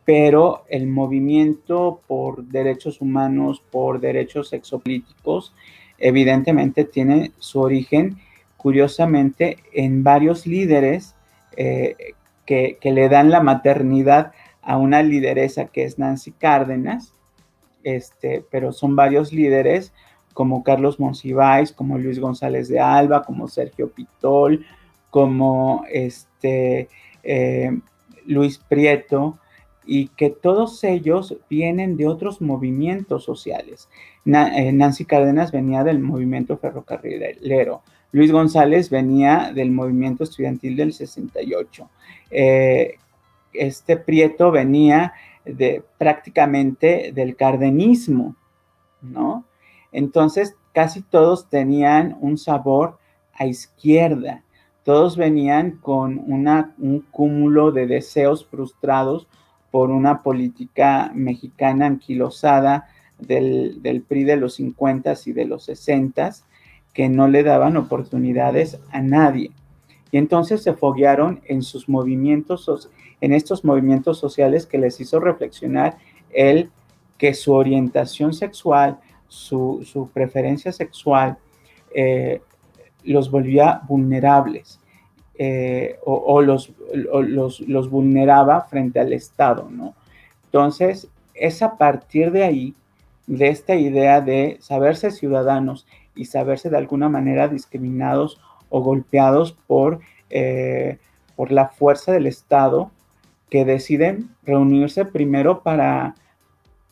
[0.06, 5.54] Pero el movimiento por derechos humanos, por derechos sexopolíticos,
[5.98, 8.18] evidentemente tiene su origen,
[8.58, 11.16] curiosamente, en varios líderes
[11.56, 11.96] eh,
[12.46, 17.14] que, le dan la maternidad a una lideresa que es Nancy Cárdenas,
[17.84, 19.94] este, pero son varios líderes
[20.34, 24.66] como Carlos Monsiváis, como Luis González de Alba, como Sergio Pitol,
[25.10, 26.90] como este,
[27.24, 27.78] eh,
[28.26, 29.40] Luis Prieto,
[29.94, 33.90] y que todos ellos vienen de otros movimientos sociales.
[34.24, 37.82] Eh, Nancy Cárdenas venía del movimiento ferrocarrilero,
[38.14, 41.90] Luis González venía del movimiento estudiantil del 68.
[42.30, 43.00] Eh,
[43.52, 45.12] este Prieto venía
[45.44, 48.38] de prácticamente del cardenismo,
[49.02, 49.44] ¿no?
[49.92, 52.98] Entonces, casi todos tenían un sabor
[53.34, 54.46] a izquierda,
[54.86, 59.28] todos venían con una, un cúmulo de deseos frustrados
[59.72, 66.32] por una política mexicana anquilosada del, del PRI de los 50 y de los 60
[66.94, 69.52] que no le daban oportunidades a nadie.
[70.12, 72.90] Y entonces se foguearon en sus movimientos,
[73.22, 75.98] en estos movimientos sociales que les hizo reflexionar
[76.34, 76.70] el
[77.18, 81.38] que su orientación sexual, su, preferencia sexual,
[81.96, 82.42] eh,
[83.04, 84.81] los volvía vulnerables
[85.36, 89.96] eh, o, los, los, vulneraba frente al Estado, ¿no?
[90.46, 92.76] Entonces, es a partir de ahí
[93.28, 98.40] de esta idea de saberse ciudadanos y saberse de alguna manera discriminados
[98.70, 100.98] o golpeados por, eh,
[101.36, 102.92] por la fuerza del Estado
[103.50, 106.16] que deciden reunirse primero para,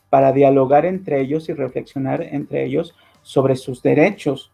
[0.10, 4.52] para dialogar entre ellos y reflexionar entre ellos sobre sus derechos,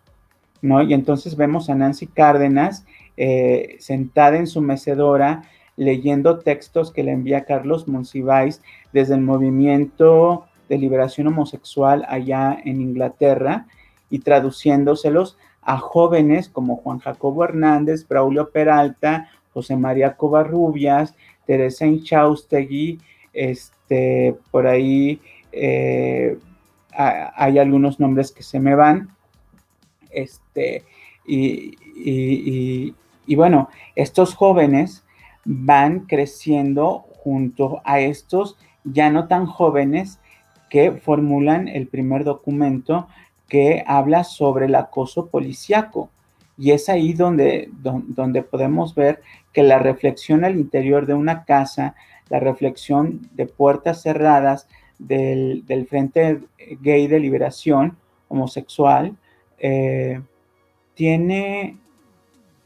[0.61, 0.81] ¿no?
[0.81, 2.85] Y entonces vemos a Nancy Cárdenas
[3.17, 5.43] eh, sentada en su mecedora
[5.77, 8.61] leyendo textos que le envía Carlos Monsiváis
[8.93, 13.67] desde el movimiento de liberación homosexual allá en Inglaterra
[14.09, 22.99] y traduciéndoselos a jóvenes como Juan Jacobo Hernández, Braulio Peralta, José María Covarrubias, Teresa Inchaustegui,
[23.33, 25.19] este, por ahí
[25.51, 26.37] eh,
[26.91, 29.09] hay algunos nombres que se me van,
[30.11, 30.83] este,
[31.25, 32.95] y, y
[33.33, 35.03] bueno, estos jóvenes
[35.45, 40.19] van creciendo junto a estos ya no tan jóvenes
[40.69, 43.07] que formulan el primer documento
[43.47, 46.09] que habla sobre el acoso policiaco,
[46.57, 51.95] Y es ahí donde, donde podemos ver que la reflexión al interior de una casa,
[52.29, 56.41] la reflexión de puertas cerradas del, Frente
[56.81, 57.97] Gay de Liberación
[58.29, 59.17] Homosexual,
[59.59, 60.21] eh,
[60.93, 61.77] tiene,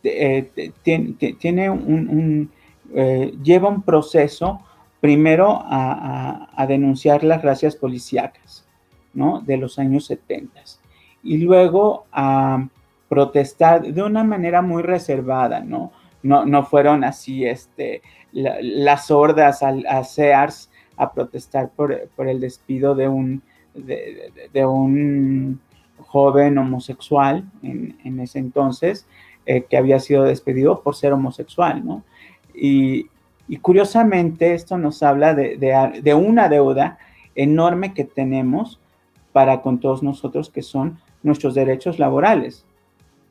[0.04, 2.52] eh, tiene, un,
[2.94, 4.62] eh, lleva un proceso
[5.02, 8.66] primero a, denunciar las gracias policíacas,
[9.14, 9.42] ¿no?
[9.42, 10.62] De los años 70
[11.24, 12.68] y luego a
[13.08, 15.92] protestar de una manera muy reservada, ¿no?
[16.22, 18.02] No, no fueron así, este,
[18.34, 23.42] las sordas a, Sears a protestar por, el despido de un,
[23.74, 25.62] de, un
[25.98, 29.08] joven homosexual en, ese entonces,
[29.50, 32.04] eh, que había sido despedido por ser homosexual, ¿no?
[32.54, 33.08] Y,
[33.48, 37.00] y curiosamente esto nos habla de, una deuda
[37.34, 38.80] enorme que tenemos
[39.34, 42.64] para con todos nosotros, que son nuestros derechos laborales.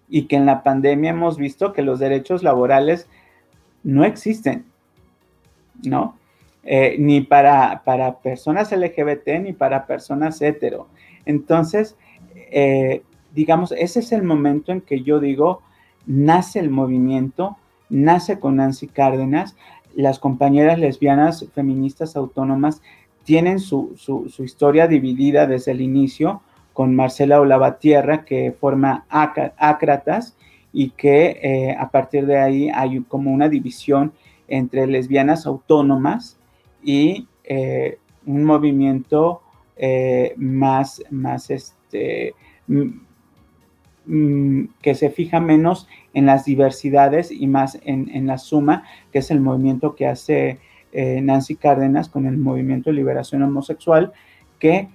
[0.09, 3.09] Y que en la pandemia hemos visto que los derechos laborales
[3.85, 4.65] no existen,
[5.85, 6.17] ¿no?
[6.65, 7.85] Eh, ni para,
[8.25, 10.89] personas LGBT ni para personas hetero.
[11.27, 11.97] Entonces,
[12.35, 13.03] eh,
[13.33, 15.63] digamos, ese es el momento en que yo digo,
[16.09, 17.57] nace el movimiento,
[17.89, 19.55] nace con Nancy Cárdenas,
[19.95, 22.83] las compañeras lesbianas feministas autónomas
[23.25, 23.95] tienen su,
[24.39, 26.41] historia dividida desde el inicio
[26.73, 30.37] con Marcela Olavatierra, que forma Ácratas,
[30.73, 34.13] y que eh, a partir de ahí hay como una división
[34.47, 36.39] entre lesbianas autónomas
[36.83, 39.43] y eh, un movimiento
[39.77, 42.35] eh, más, más este,
[44.11, 49.31] Mm, que se fija menos en las diversidades y más en, la suma, que es
[49.31, 50.61] el movimiento que hace
[50.93, 54.15] eh, Nancy Cárdenas con el movimiento de liberación homosexual,
[54.59, 54.89] que,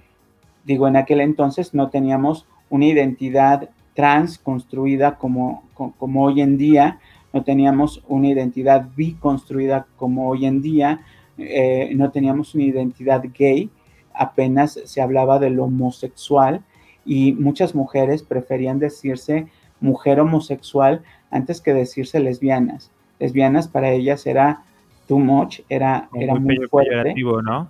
[0.64, 6.98] digo, en aquel entonces no teníamos una identidad trans construida como, como hoy en día,
[7.32, 11.02] no teníamos una identidad biconstruida como hoy en día,
[11.38, 13.70] eh, no teníamos una identidad gay,
[14.12, 16.64] apenas se hablaba del homosexual,
[17.04, 19.46] y muchas mujeres preferían decirse
[19.80, 22.90] mujer homosexual antes que decirse lesbianas.
[23.18, 24.62] Lesbianas para ellas era
[25.06, 27.14] too much, era, era muy, fuerte.
[27.42, 27.68] ¿no?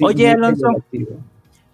[0.00, 0.68] Oye, Alonso,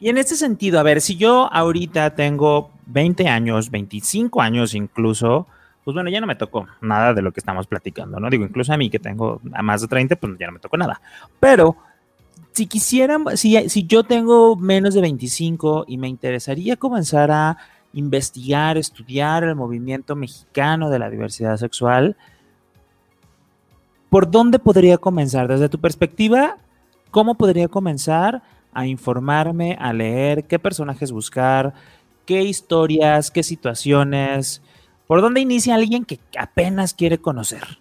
[0.05, 5.47] y en este sentido, a ver, si yo ahorita tengo 20 años, 25 años incluso,
[5.83, 8.29] pues bueno, ya no me tocó nada de lo que estamos platicando, ¿no?
[8.29, 10.77] Digo, incluso a mí que tengo a más de 30, pues ya no me tocó
[10.77, 11.01] nada.
[11.41, 11.77] Pero
[12.55, 17.59] si quisieran, si, si yo tengo menos de 25 y me interesaría comenzar a
[17.93, 22.17] investigar, estudiar el movimiento mexicano de la diversidad sexual,
[24.09, 25.49] ¿por dónde podría comenzar?
[25.49, 26.59] Desde tu perspectiva,
[27.11, 31.75] ¿cómo podría comenzar a informarme, a leer, qué personajes buscar,
[32.25, 34.63] qué historias, qué situaciones?
[35.09, 37.79] ¿Por dónde inicia alguien que apenas quiere conocer?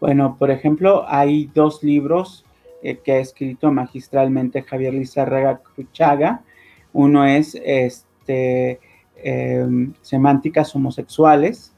[0.00, 2.44] Bueno, por ejemplo, hay dos libros
[2.82, 6.42] eh, que ha escrito magistralmente Javier Lizárraga Cruchaga.
[6.92, 8.80] Uno es este,
[9.16, 11.72] em, Semánticas Homosexuales,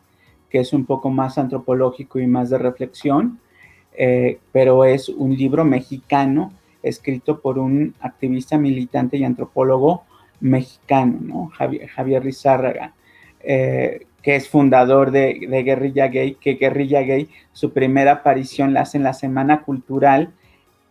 [0.49, 3.41] que es un poco más antropológico y más de reflexión,
[3.95, 10.05] eh, pero es un libro mexicano escrito por un activista militante y antropólogo
[10.41, 12.95] mexicano, Javier, Javier Lizárraga,
[13.41, 15.35] eh, que es fundador de,
[15.65, 20.33] Guerrilla Gay, que Guerrilla Gay, su primera aparición la hace en la Semana Cultural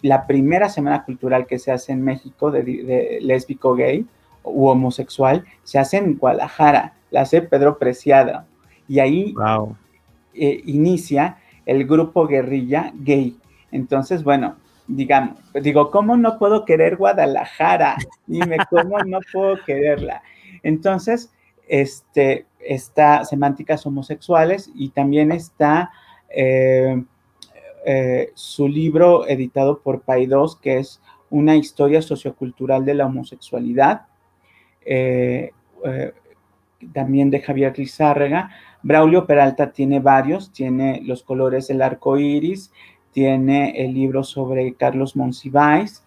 [0.02, 4.06] la primera semana cultural que se hace en México de, lésbico gay
[4.44, 8.44] u homosexual se hace en Guadalajara, la hace Pedro Preciado.
[8.88, 9.36] Y ahí
[10.34, 13.38] eh, inicia el grupo guerrilla gay.
[13.72, 14.56] Entonces, bueno,
[14.88, 17.96] digamos, digo, ¿cómo no puedo querer Guadalajara?
[18.26, 20.24] Dime, ¿cómo no puedo quererla?
[20.64, 21.32] Entonces,
[21.68, 25.92] este, está semánticas homosexuales y también está
[26.30, 27.04] eh,
[27.86, 34.06] eh, su libro editado por Paidós, que es una historia sociocultural de la homosexualidad,
[34.86, 35.52] eh,
[35.86, 36.14] eh,
[36.94, 38.52] también de Javier Lizárraga.
[38.84, 42.72] Braulio Peralta tiene varios, tiene Los colores del arco iris,
[43.12, 46.04] tiene el libro sobre Carlos Monsiváis,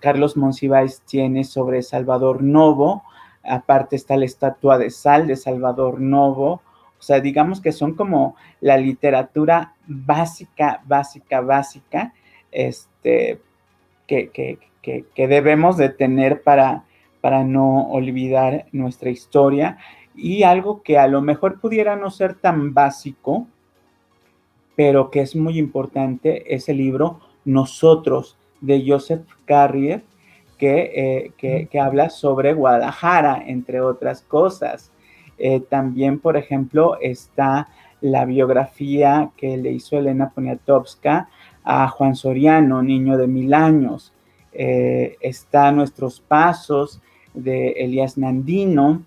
[0.00, 3.04] Carlos Monsiváis tiene sobre Salvador Novo,
[3.44, 6.62] aparte está la estatua de sal de Salvador Novo,
[7.00, 12.14] o sea, digamos que son como la literatura básica, básica, básica,
[12.52, 13.40] este,
[14.06, 14.58] que,
[15.16, 16.84] debemos de tener para,
[17.20, 19.78] para no olvidar nuestra historia.
[20.14, 23.48] Y algo que a lo mejor pudiera no ser tan básico,
[24.76, 30.04] pero que es muy importante, es el libro Nosotros de Joseph Carrier,
[30.56, 34.92] que, eh, que habla sobre Guadalajara, entre otras cosas.
[35.42, 37.68] Eh, también, por ejemplo, está
[38.00, 41.28] la biografía que le hizo Elena Poniatowska
[41.64, 44.12] a Juan Soriano, niño de mil años.
[44.52, 47.00] Eh, está Nuestros Pasos
[47.34, 49.02] de Elías Nandino,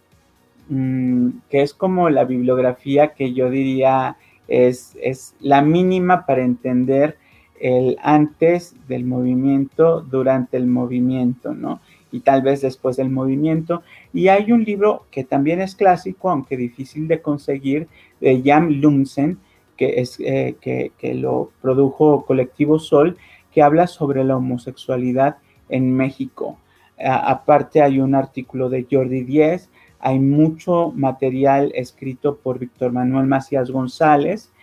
[0.70, 4.18] mm, que es como la bibliografía que yo diría
[4.48, 7.18] es, es la mínima para entender
[7.60, 11.80] el antes del movimiento, durante el movimiento, ¿no?
[12.14, 13.84] Y tal vez después del movimiento.
[14.14, 17.90] Y hay un libro que también es clásico, aunque difícil de conseguir,
[18.22, 19.40] de Jan Lumsen,
[19.76, 23.18] que, es, eh, que, lo produjo Colectivo Sol,
[23.52, 25.38] que habla sobre la homosexualidad
[25.70, 26.58] en México.
[27.06, 33.72] aparte hay un artículo de Jordi Díez, hay mucho material escrito por Víctor Manuel Macías
[33.72, 34.54] González,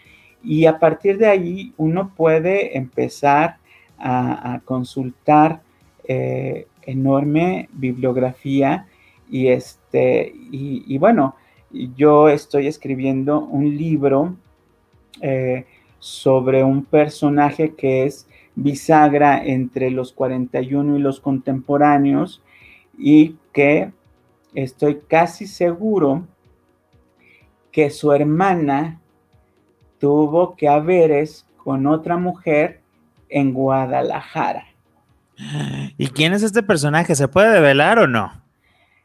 [0.43, 3.57] y a partir de ahí uno puede empezar
[3.99, 5.61] a, consultar
[6.05, 8.87] eh, enorme bibliografía
[9.31, 11.37] y este y, bueno
[11.95, 14.37] yo estoy escribiendo un libro
[15.21, 15.67] eh,
[15.99, 22.43] sobre un personaje que es bisagra entre los 41 y los contemporáneos
[22.99, 23.93] y que
[24.55, 26.27] estoy casi seguro
[27.71, 29.01] que su hermana
[29.99, 32.81] tuvo que haberes con otra mujer
[33.29, 34.70] en Guadalajara.
[35.97, 37.15] ¿Y quién es este personaje?
[37.15, 38.33] ¿Se puede develar o no?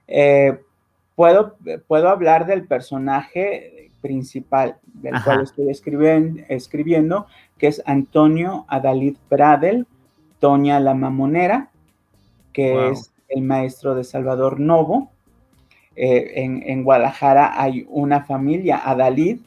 [0.07, 0.59] Eh,
[1.15, 1.57] puedo,
[1.87, 7.25] puedo hablar del personaje principal del cual estoy escribiendo,
[7.57, 9.87] que es Antonio Adalid Pradel,
[10.39, 11.69] Toña la Mamonera,
[12.53, 15.11] que es el maestro de Salvador Novo.
[15.95, 19.39] Eh, en, en, Guadalajara hay una familia, Adalid,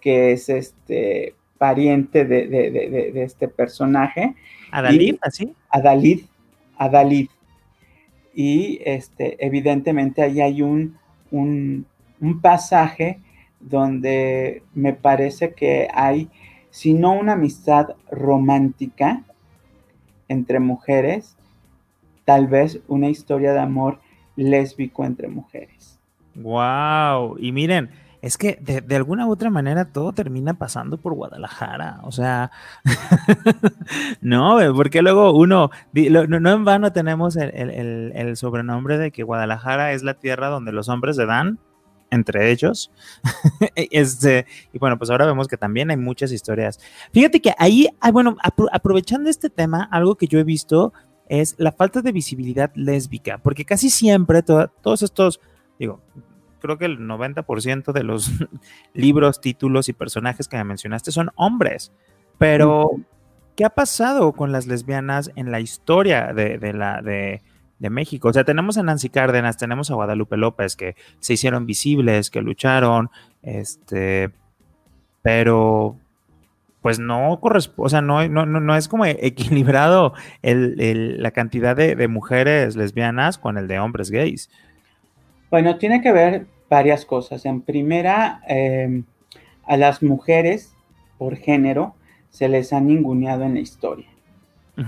[0.00, 4.34] que es este pariente de, este personaje.
[4.70, 5.54] ¿Adalid, así?
[5.70, 6.24] Adalid,
[6.76, 7.28] Adalid.
[8.34, 10.96] Y este, evidentemente ahí hay un,
[11.30, 11.86] un,
[12.40, 13.20] pasaje
[13.58, 16.28] donde me parece que hay,
[16.70, 19.24] si no una amistad romántica
[20.28, 21.36] entre mujeres,
[22.24, 24.00] tal vez una historia de amor
[24.36, 25.98] lésbico entre mujeres.
[26.36, 27.90] Wow, y miren,
[28.20, 32.00] es que de, alguna u otra manera todo termina pasando por Guadalajara.
[32.02, 32.50] O sea,
[34.20, 40.14] no, porque luego uno, no, en vano tenemos el, sobrenombre de que Guadalajara es la
[40.14, 41.58] tierra donde los hombres se dan
[42.10, 42.90] entre ellos.
[43.74, 46.80] este, y bueno, pues ahora vemos que también hay muchas historias.
[47.12, 48.36] Fíjate que ahí, bueno,
[48.72, 50.92] aprovechando este tema, algo que yo he visto
[51.28, 55.40] es la falta de visibilidad lésbica, porque casi siempre todos estos,
[55.78, 56.00] digo,
[56.58, 58.30] creo que el 90% de los
[58.94, 61.92] libros, títulos y personajes que me mencionaste son hombres.
[62.38, 62.90] Pero,
[63.56, 67.42] ¿qué ha pasado con las lesbianas en la historia de, la, de,
[67.90, 68.28] México?
[68.28, 72.40] O sea, tenemos a Nancy Cárdenas, tenemos a Guadalupe López, que se hicieron visibles, que
[72.40, 73.10] lucharon,
[73.42, 74.30] este,
[75.22, 75.96] pero
[76.80, 82.08] pues no corresponde, o sea, no, no, no, es como equilibrado la cantidad de, de,
[82.08, 84.48] mujeres lesbianas con el de hombres gays.
[85.50, 87.46] Bueno, tiene que ver varias cosas.
[87.46, 89.04] En primera, em,
[89.64, 90.74] a las mujeres
[91.16, 91.94] por género
[92.30, 94.06] se les ha ninguneado en la historia.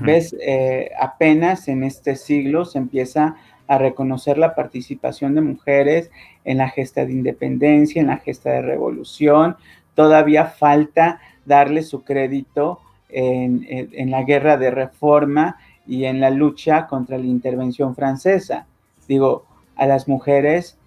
[0.03, 0.37] ¿Ves?
[0.41, 3.35] Eh, apenas en este siglo se empieza
[3.67, 6.13] a reconocer la participación de mujeres
[6.45, 9.57] en la gesta de independencia, en la gesta de revolución.
[9.97, 15.59] Todavía falta darle su crédito en, en la guerra de reforma
[15.89, 18.67] y en la lucha contra la intervención francesa.
[19.09, 19.45] Digo,
[19.81, 20.79] a las mujeres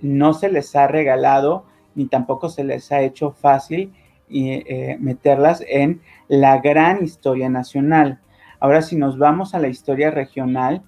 [0.00, 3.92] no se les ha regalado ni tampoco se les ha hecho fácil
[4.30, 8.20] eh, meterlas en la gran historia nacional.
[8.60, 10.82] Ahora, si nos vamos a la historia regional,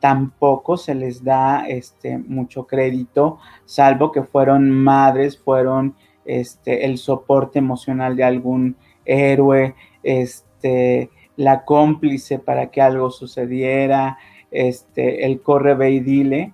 [0.00, 7.58] tampoco se les da este, mucho crédito, salvo que fueron madres, fueron este, el soporte
[7.58, 14.18] emocional de algún héroe, este, la cómplice para que algo sucediera,
[14.50, 16.52] este, el corre, ve y dile,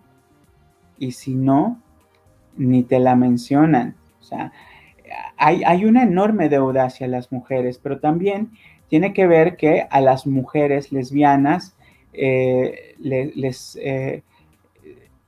[0.98, 1.80] y si no,
[2.56, 3.96] ni te la mencionan.
[4.20, 4.52] O sea,
[5.36, 8.50] hay, una enorme deuda hacia las mujeres, pero también
[8.88, 11.76] tiene que ver que a las mujeres lesbianas
[12.12, 14.22] eh, les, eh,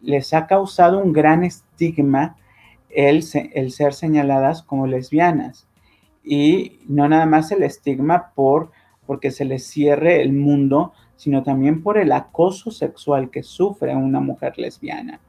[0.00, 2.36] les, ha causado un gran estigma
[2.90, 5.66] el, el, ser señaladas como lesbianas.
[6.24, 8.70] Y no nada más el estigma por
[9.06, 14.20] porque se les cierre el mundo, sino también por el acoso sexual que sufre una
[14.20, 15.20] mujer lesbiana.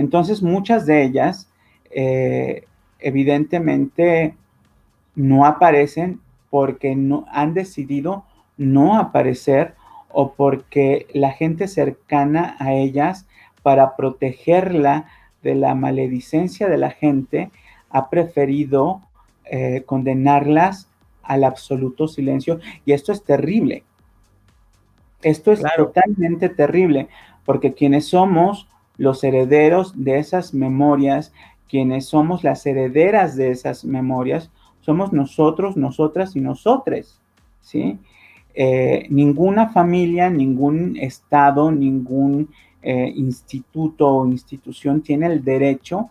[0.00, 1.50] Entonces, muchas de ellas,
[1.90, 2.64] eh,
[3.00, 4.34] evidentemente,
[5.14, 8.24] no aparecen porque no, han decidido
[8.56, 9.74] no aparecer
[10.08, 13.26] o porque la gente cercana a ellas,
[13.62, 15.04] para protegerla
[15.42, 17.50] de la maledicencia de la gente,
[17.90, 19.02] ha preferido
[19.44, 20.88] eh, condenarlas
[21.22, 22.58] al absoluto silencio.
[22.86, 23.84] Y esto es terrible.
[25.20, 27.08] Esto es totalmente terrible,
[27.44, 28.66] porque quienes somos
[29.00, 31.32] los herederos de esas memorias,
[31.70, 34.50] quienes somos las herederas de esas memorias,
[34.82, 37.18] somos nosotros, nosotras y nosotres,
[37.62, 37.98] ¿sí?
[38.52, 42.50] Eh, ninguna familia, ningún estado, ningún
[42.82, 46.10] eh, instituto o institución tiene el derecho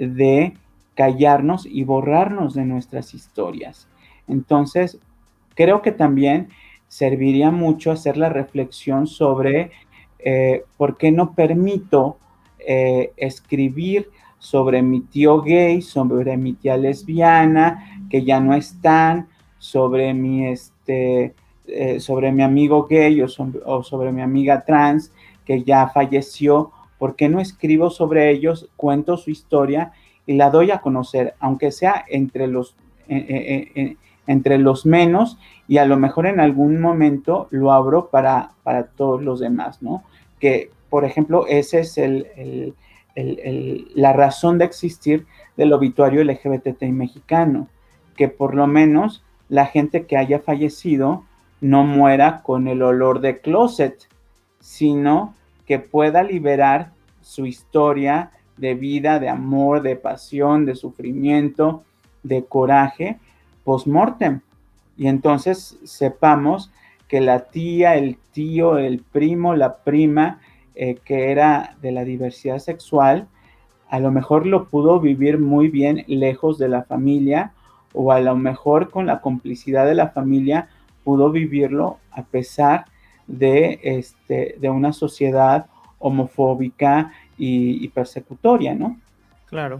[0.00, 0.54] de
[0.96, 3.86] callarnos y borrarnos de nuestras historias.
[4.26, 4.98] Entonces,
[5.54, 6.48] creo que también
[6.88, 9.70] serviría mucho hacer la reflexión sobre
[10.18, 12.16] eh, por qué no permito
[12.58, 20.14] eh, escribir sobre mi tío gay, sobre mi tía lesbiana, que ya no están, sobre
[20.14, 21.34] mi, este,
[21.66, 25.12] eh, sobre mi amigo gay o sobre mi amiga trans,
[25.44, 29.92] que ya falleció, ¿por qué no escribo sobre ellos, cuento su historia
[30.26, 32.76] y la doy a conocer, aunque sea entre los,
[34.26, 39.22] entre los menos y a lo mejor en algún momento lo abro para, para todos
[39.22, 40.02] los demás, ¿no?
[40.40, 42.74] Que, por ejemplo, esa es el,
[43.94, 47.68] la razón de existir del obituario LGBTI mexicano,
[48.16, 51.24] que por lo menos la gente que haya fallecido
[51.60, 54.08] no muera con el olor de closet,
[54.60, 55.34] sino
[55.66, 61.84] que pueda liberar su historia de vida, de amor, de pasión, de sufrimiento,
[62.22, 63.18] de coraje
[63.66, 64.40] post-mortem.
[64.96, 66.70] Y entonces sepamos
[67.08, 70.40] que la tía, el tío, el primo, la prima,
[70.74, 73.28] eh, que era de la diversidad sexual,
[73.88, 77.52] a lo mejor lo pudo vivir muy bien lejos de la familia
[77.92, 80.68] o a lo mejor con la complicidad de la familia
[81.04, 82.86] pudo vivirlo a pesar
[83.26, 85.66] de, este, de una sociedad
[85.98, 88.98] homofóbica y, y persecutoria, ¿no?
[89.46, 89.78] Claro.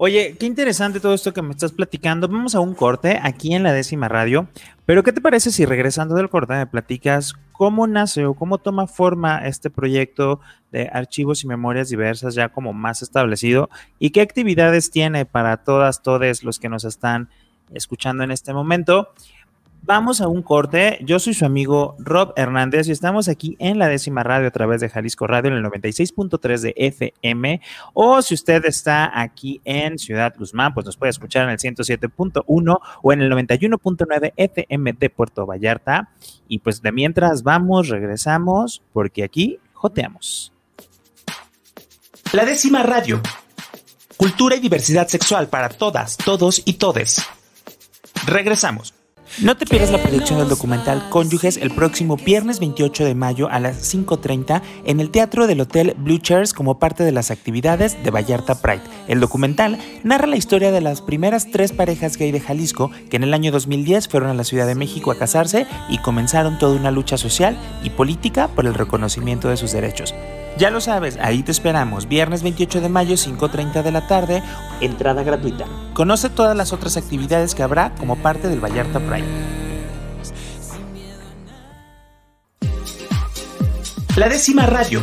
[0.00, 2.28] Oye, qué interesante todo esto que me estás platicando.
[2.28, 4.46] Vamos a un corte aquí en la décima radio.
[4.86, 8.86] Pero, ¿qué te parece si regresando del corte me platicas cómo nace o cómo toma
[8.86, 10.38] forma este proyecto
[10.70, 16.00] de archivos y memorias diversas ya como más establecido y qué actividades tiene para todas,
[16.00, 17.28] todos los que nos están
[17.74, 19.12] escuchando en este momento?
[19.82, 20.98] Vamos a un corte.
[21.02, 24.80] Yo soy su amigo Rob Hernández y estamos aquí en la décima radio a través
[24.80, 27.60] de Jalisco Radio en el 96.3 de FM.
[27.94, 32.80] O si usted está aquí en Ciudad Guzmán, pues nos puede escuchar en el 107.1
[33.02, 36.10] o en el 91.9 FM de Puerto Vallarta.
[36.48, 40.52] Y pues de mientras vamos, regresamos, porque aquí joteamos.
[42.32, 43.22] La décima radio.
[44.18, 47.24] Cultura y diversidad sexual para todas, todos y todes.
[48.26, 48.97] Regresamos.
[49.40, 53.60] No te pierdas la proyección del documental Cónyuges el próximo viernes 28 de mayo a
[53.60, 58.10] las 5.30 en el Teatro del Hotel Blue Chairs como parte de las actividades de
[58.10, 58.82] Vallarta Pride.
[59.06, 63.22] El documental narra la historia de las primeras tres parejas gay de Jalisco que en
[63.22, 66.90] el año 2010 fueron a la Ciudad de México a casarse y comenzaron toda una
[66.90, 70.14] lucha social y política por el reconocimiento de sus derechos.
[70.58, 74.42] Ya lo sabes, ahí te esperamos, viernes 28 de mayo, 5.30 de la tarde,
[74.80, 75.66] entrada gratuita.
[75.94, 78.98] Conoce todas las otras actividades que habrá como parte del Vallarta
[84.16, 85.02] La décima radio.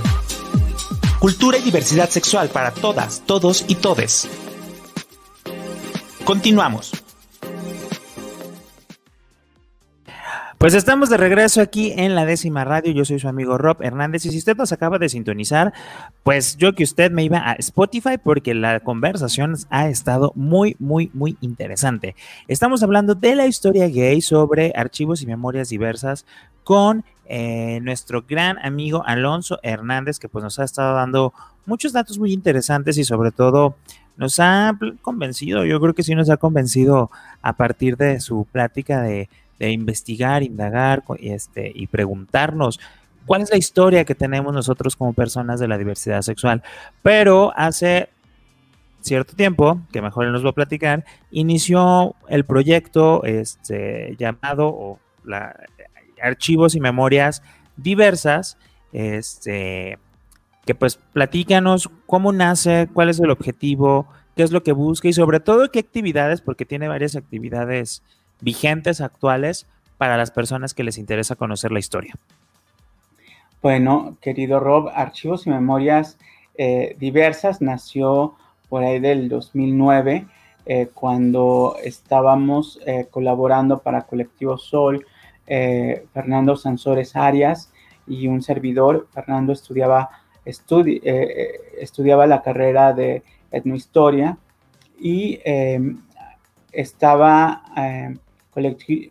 [1.19, 4.27] Cultura y diversidad sexual para todas, todos y todes.
[6.25, 7.04] Continuamos.
[10.65, 12.91] Pues estamos de regreso aquí en la décima radio.
[12.91, 14.25] Yo soy su amigo Rob Hernández.
[14.25, 15.73] Y si usted nos acaba de sintonizar,
[16.23, 21.11] pues yo que usted me iba a Spotify porque la conversación ha estado muy, muy,
[21.13, 22.15] muy interesante.
[22.47, 26.25] Estamos hablando de la historia gay sobre archivos y memorias diversas
[26.63, 31.31] con eh, nuestro gran amigo Alonso Hernández, que pues nos ha estado dando
[31.67, 33.75] muchos datos muy interesantes y sobre todo
[34.17, 37.11] nos ha convencido, yo creo que sí nos ha convencido
[37.41, 42.79] a partir de su plática de de investigar, indagar este, y preguntarnos
[43.25, 46.63] cuál es la historia que tenemos nosotros como personas de la diversidad sexual.
[47.01, 48.09] Pero hace
[49.01, 55.55] cierto tiempo, que mejor nos va a platicar, inició el proyecto este, llamado la,
[56.21, 57.43] Archivos y Memorias
[57.77, 58.57] Diversas,
[58.93, 59.99] este,
[60.65, 65.13] que pues platícanos cómo nace, cuál es el objetivo, qué es lo que busca y
[65.13, 68.01] sobre todo qué actividades, porque tiene varias actividades
[68.45, 69.67] vigentes, actuales,
[69.97, 72.15] para las personas que les interesa conocer la historia?
[73.61, 76.17] Bueno, querido Rob, Archivos y Memorias
[76.57, 78.35] eh, Diversas nació
[78.69, 80.27] por ahí del 2009,
[80.67, 85.05] eh, cuando estábamos eh, colaborando para Colectivo Sol,
[85.47, 87.71] Fernando Sansores Arias
[88.07, 89.07] y un servidor.
[89.13, 90.09] Fernando estudiaba
[90.43, 93.21] estudiaba la carrera de
[93.51, 94.39] etnohistoria
[94.99, 95.39] y
[96.71, 97.61] estaba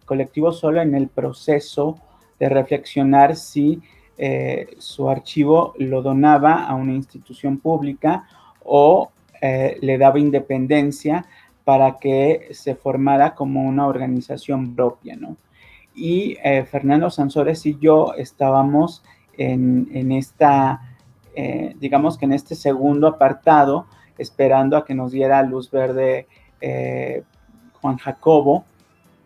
[0.05, 1.99] colectivo solo en el proceso
[2.38, 3.80] de reflexionar si
[4.16, 8.28] eh, su archivo lo donaba a una institución pública
[8.62, 11.26] o eh, le daba independencia
[11.64, 15.36] para que se formara como una organización propia, ¿no?
[15.95, 19.03] Y eh, Fernando Sansores y yo estábamos
[19.36, 20.80] en, esta,
[21.80, 23.86] digamos que en este segundo apartado,
[24.16, 26.28] esperando a que nos diera luz verde
[27.80, 28.64] Juan Jacobo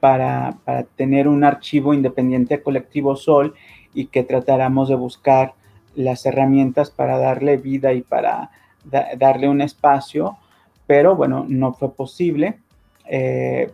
[0.01, 0.57] para,
[0.97, 3.55] tener un archivo independiente colectivo Sol
[3.95, 5.55] y que tratáramos de buscar
[5.95, 8.51] las herramientas para darle vida y para
[8.85, 10.39] darle un espacio,
[10.87, 12.59] pero bueno, no fue posible.
[13.07, 13.73] Eh,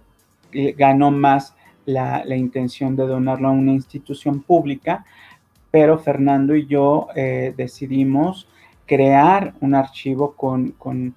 [0.76, 1.54] ganó más
[1.84, 5.04] la, intención de donarlo a una institución pública,
[5.70, 8.48] pero Fernando y yo eh, decidimos
[8.86, 11.14] crear un archivo con, con,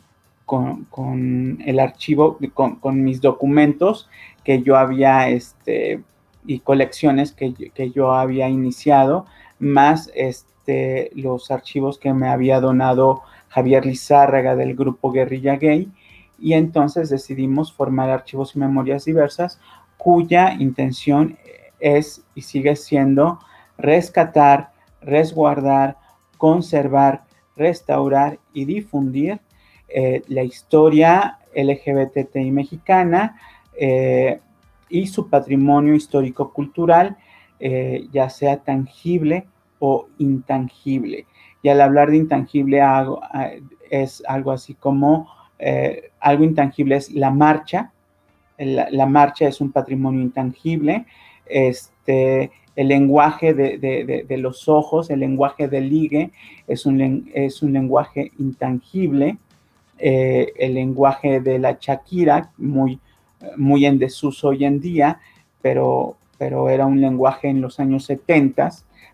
[0.50, 4.10] el archivo, con, mis documentos
[4.44, 6.04] que yo había este,
[6.46, 9.26] y colecciones que, que, yo había iniciado,
[9.60, 15.92] más este, los archivos que me había donado Javier Lizárraga del grupo Guerrilla Gay.
[16.40, 19.60] Y entonces decidimos formar archivos y memorias diversas
[19.98, 21.38] cuya intención
[21.80, 23.40] es y sigue siendo
[23.78, 24.72] rescatar,
[25.02, 25.98] resguardar,
[26.38, 27.24] conservar,
[27.56, 29.42] restaurar y difundir
[29.90, 33.40] eh, la historia LGBTI mexicana,
[33.80, 34.40] eh,
[34.90, 37.18] y su patrimonio histórico-cultural,
[37.60, 39.48] eh, ya sea tangible
[39.80, 41.26] o intangible.
[41.62, 42.82] Y al hablar de intangible
[43.90, 45.28] es algo así como
[46.20, 47.92] algo intangible es la marcha.
[48.58, 51.06] La, marcha es un patrimonio intangible.
[51.46, 56.32] Este, el lenguaje de, los ojos, el lenguaje del ligue
[56.68, 59.38] es un, es un lenguaje intangible.
[60.00, 63.00] Eh, el lenguaje de la Shakira, muy
[63.56, 65.20] muy en desuso hoy en día,
[65.62, 68.70] pero, pero era un lenguaje en los años 70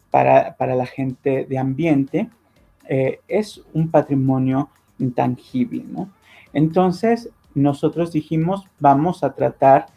[0.10, 2.30] para, la gente de ambiente,
[2.88, 4.70] eh, es un patrimonio
[5.00, 6.10] intangible, ¿no?
[6.54, 9.88] Entonces, nosotros dijimos, vamos a tratar,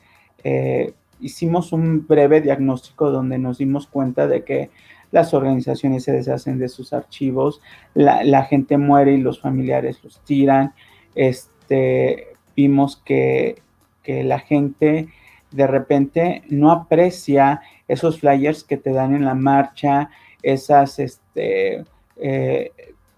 [0.42, 4.70] eh, hicimos un breve diagnóstico donde nos dimos cuenta de que
[5.12, 7.60] las organizaciones se deshacen de sus archivos,
[7.94, 10.74] la, la gente muere y los familiares los tiran,
[11.14, 13.62] este, vimos que
[14.06, 15.08] que la gente
[15.50, 20.10] de repente no aprecia esos flyers que te dan en la marcha,
[20.44, 21.84] esas, este,
[22.16, 22.70] eh,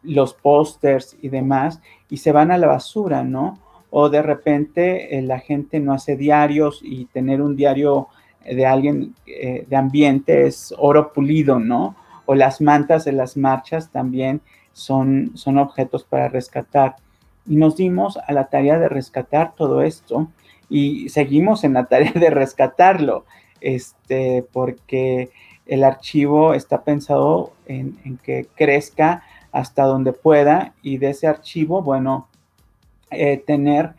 [0.03, 3.59] los pósters y demás, y se van a la basura, ¿no?
[3.91, 8.09] O de repente eh, la gente no hace diarios y tener un diario
[8.45, 11.97] de alguien eh, de ambiente es oro pulido, ¿no?
[12.27, 14.41] O las mantas de las marchas también
[14.73, 16.97] son, son objetos para rescatar.
[17.47, 20.29] Y nos dimos a la tarea de rescatar todo esto
[20.69, 23.25] y seguimos en la tarea de rescatarlo,
[23.61, 25.31] este, porque
[25.67, 29.23] el archivo está pensado en, que crezca
[29.53, 32.29] hasta donde pueda y de ese archivo, bueno,
[33.11, 33.95] eh, tener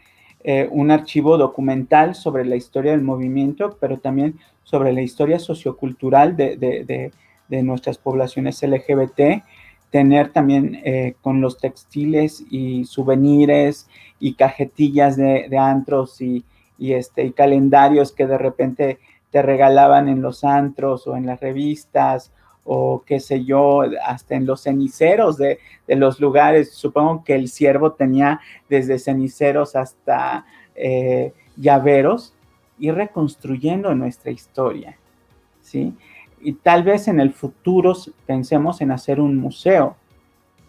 [0.51, 6.35] eh, un archivo documental sobre la historia del movimiento, pero también sobre la historia sociocultural
[6.35, 7.11] de,
[7.49, 9.43] nuestras poblaciones LGBT,
[9.91, 13.87] tener también eh, con los textiles y souvenirs
[14.19, 16.43] y cajetillas de, antros y,
[16.79, 18.97] y, este, y calendarios que de repente
[19.29, 22.31] te regalaban en los antros o en las revistas
[22.71, 25.57] o qué sé yo, hasta en los ceniceros de,
[25.87, 26.71] los lugares.
[26.71, 30.45] Supongo que el ciervo tenía desde ceniceros hasta
[30.75, 32.35] eh, llaveros
[32.77, 34.95] y reconstruyendo nuestra historia,
[35.61, 35.95] ¿sí?
[36.41, 37.95] Y tal vez en el futuro
[38.27, 39.95] pensemos en hacer un museo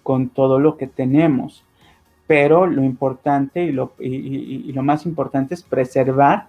[0.03, 1.67] con todo lo que tenemos,
[2.27, 6.49] pero lo importante y lo, y, lo más importante es preservar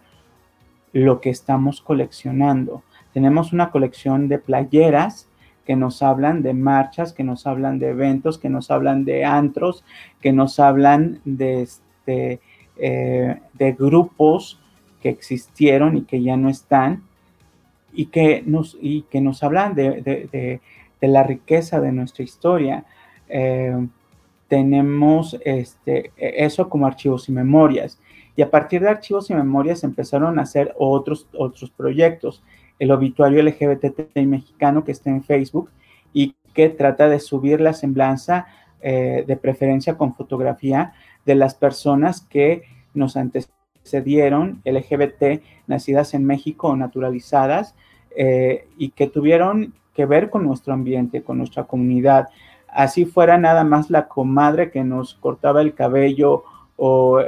[0.94, 2.84] lo que estamos coleccionando.
[3.12, 5.28] Tenemos una colección de playeras
[5.66, 9.84] que nos hablan de marchas, que nos hablan de eventos, que nos hablan de antros,
[10.22, 12.40] que nos hablan de, este,
[12.78, 14.60] eh, de grupos
[15.02, 17.04] que existieron y que ya no están,
[17.94, 20.60] y que nos, y que nos hablan de,
[21.02, 22.86] la riqueza de nuestra historia.
[23.28, 23.88] Eh,
[24.48, 28.00] tenemos este, e, eso como archivos y memorias.
[28.36, 32.44] Y a partir de archivos y memorias empezaron a hacer otros, otros proyectos.
[32.82, 35.70] El obituario LGBT mexicano que está en Facebook
[36.14, 38.48] y que trata de subir la semblanza
[38.82, 42.64] eh, de preferencia con fotografía de las personas que
[42.96, 47.76] nos antecedieron, LGBT, nacidas en México o naturalizadas,
[48.18, 52.30] eh, y que tuvieron que ver con nuestro ambiente, con nuestra comunidad,
[52.68, 56.46] así fuera nada más la comadre que nos cortaba el cabello
[56.78, 57.20] o,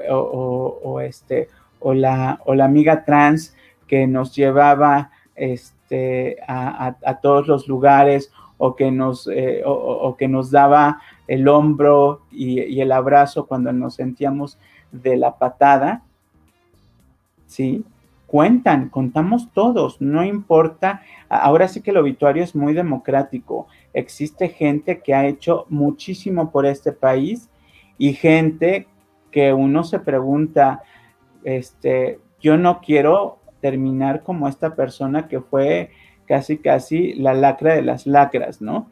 [0.99, 1.49] este,
[1.79, 8.75] o, la, o la amiga trans que nos llevaba este, a, todos los lugares o
[8.75, 14.57] que nos, eh, o, que nos daba el hombro y, el abrazo cuando nos sentíamos
[14.91, 16.03] de la patada,
[17.47, 17.84] ¿sí?
[18.27, 21.01] Cuentan, contamos todos, no importa.
[21.29, 23.67] Ahora sí que el obituario es muy democrático.
[23.93, 27.49] Existe gente que ha hecho muchísimo por este país
[27.99, 28.88] y gente
[29.29, 30.81] que uno se pregunta,
[31.43, 35.89] este, yo no quiero terminar como esta persona que fue
[36.28, 38.89] casi, casi la lacra de las lacras, ¿no?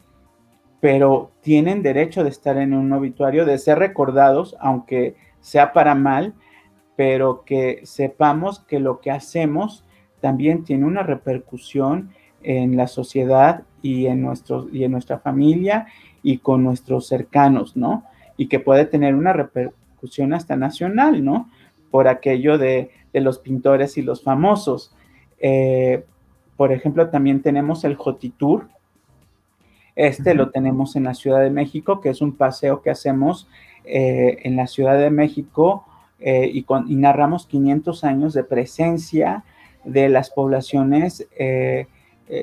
[0.80, 6.32] Pero tienen derecho de estar en un obituario, de ser recordados, aunque sea para mal,
[6.96, 9.84] pero que sepamos que lo que hacemos
[10.22, 12.08] también tiene una repercusión
[12.42, 14.26] en la sociedad y en,
[14.72, 15.86] y en nuestra familia
[16.22, 18.04] y con nuestros cercanos, ¿no?
[18.38, 21.50] Y que puede tener una repercusión hasta nacional, ¿no?
[21.90, 24.94] Por aquello de, los pintores y los famosos.
[25.38, 26.04] Eh,
[26.56, 28.68] por ejemplo, también tenemos el Jotitour.
[29.94, 33.48] Este lo tenemos en la Ciudad de México, que es un paseo que hacemos
[33.84, 35.84] eh, en la Ciudad de México
[36.18, 36.64] eh, y,
[36.96, 39.44] narramos 500 años de presencia
[39.84, 41.26] de las poblaciones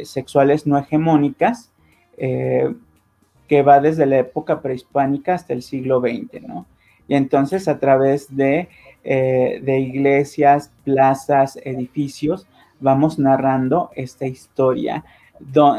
[0.04, 1.72] sexuales no hegemónicas,
[2.18, 6.68] que va desde la época prehispánica hasta el siglo XX, ¿no?
[7.10, 8.70] Y entonces a través de,
[9.04, 12.48] de iglesias, plazas, edificios,
[12.80, 15.04] vamos narrando esta historia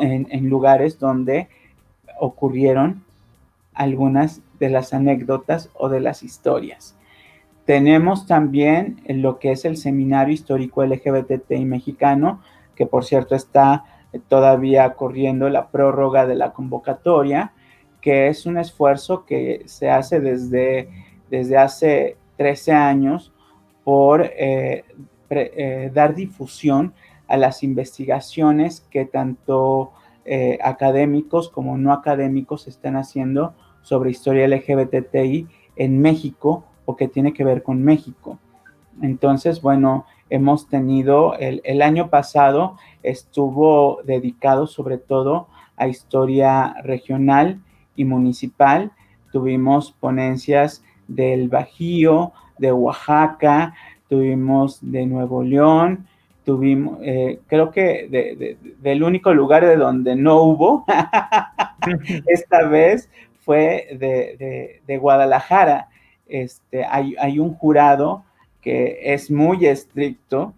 [0.00, 1.48] en, lugares donde
[2.18, 3.04] ocurrieron
[3.74, 6.96] algunas de las anécdotas o de las historias.
[7.64, 12.42] Tenemos también lo que es el Seminario Histórico LGBTI mexicano,
[12.74, 13.84] que por cierto está
[14.28, 17.52] todavía corriendo la prórroga de la convocatoria,
[18.00, 20.88] que es un esfuerzo que se hace desde,
[21.30, 23.34] desde hace 13 años
[23.84, 24.82] por eh,
[25.28, 26.94] eh, dar difusión
[27.28, 29.92] a las investigaciones que tanto
[30.24, 37.34] eh, académicos como no académicos están haciendo sobre historia LGBTI en México o que tiene
[37.34, 38.38] que ver con México.
[39.02, 47.60] Entonces, bueno, hemos tenido, el, el año pasado estuvo dedicado sobre todo a historia regional
[47.96, 48.92] y municipal.
[49.30, 53.74] Tuvimos ponencias del Bajío, de Oaxaca,
[54.08, 56.06] tuvimos de Nuevo León,
[56.44, 60.84] tuvimos, eh, creo que del único lugar de donde no hubo,
[62.26, 63.08] esta vez
[63.40, 63.88] fue
[64.86, 65.88] de, Guadalajara.
[66.28, 68.22] Este, hay, hay, un jurado
[68.60, 70.54] que es muy estricto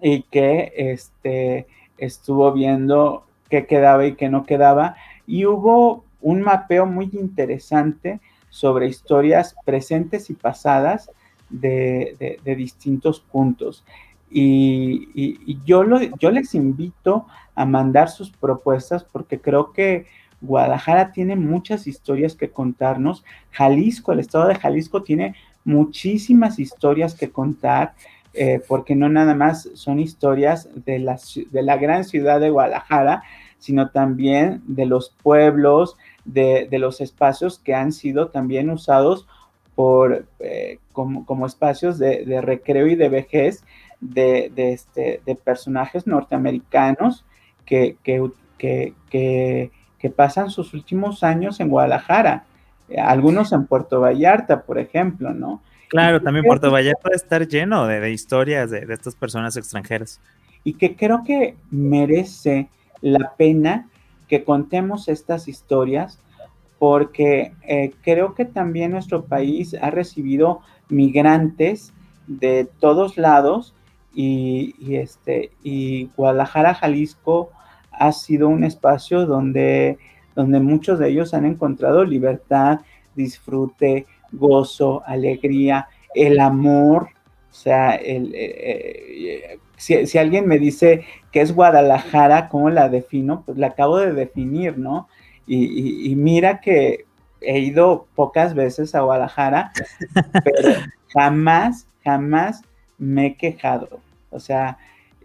[0.00, 1.66] y que este,
[1.96, 4.96] estuvo viendo qué quedaba y qué no quedaba.
[5.28, 11.10] Y hubo un mapeo muy interesante sobre historias presentes y pasadas
[11.48, 13.84] de, distintos puntos.
[14.30, 20.06] Y, yo, lo, yo les invito a mandar sus propuestas porque creo que
[20.40, 23.24] Guadalajara tiene muchas historias que contarnos.
[23.50, 25.34] Jalisco, el estado de Jalisco tiene
[25.64, 27.94] muchísimas historias que contar.
[28.32, 31.04] Eh, porque no nada más son historias de
[31.50, 33.24] de la gran ciudad de Guadalajara,
[33.58, 35.96] sino también de los pueblos,
[36.32, 39.26] de, de, los espacios que han sido también usados
[39.74, 43.64] por, eh, como, espacios de, recreo y de vejez
[44.00, 47.24] de, este, de personajes norteamericanos
[47.64, 48.20] que, que,
[48.58, 52.44] que, pasan sus últimos años en Guadalajara,
[52.98, 55.62] algunos en Puerto Vallarta, por ejemplo, ¿no?
[55.88, 60.20] Claro, también Puerto Vallarta puede estar lleno de, historias de, de estas personas extranjeras.
[60.62, 62.68] Y que creo que merece
[63.00, 63.88] la pena
[64.30, 66.20] que contemos estas historias
[66.78, 71.92] porque eh, creo que también nuestro país ha recibido migrantes
[72.28, 73.74] de todos lados
[74.14, 77.50] y, este, y Guadalajara, Jalisco
[77.90, 79.98] ha sido un espacio donde,
[80.36, 82.80] donde muchos de ellos han encontrado libertad,
[83.16, 87.08] disfrute, gozo, alegría, el amor.
[87.50, 92.90] O sea, el, eh, eh, si, si, alguien me dice que es Guadalajara, ¿cómo la
[92.90, 93.44] defino?
[93.46, 95.08] Pues la acabo de definir, ¿no?
[95.46, 97.06] Y, mira que
[97.40, 99.72] he ido pocas veces a Guadalajara,
[100.44, 100.74] pero
[101.14, 102.60] jamás, jamás
[102.98, 104.00] me he quejado.
[104.28, 104.76] O sea,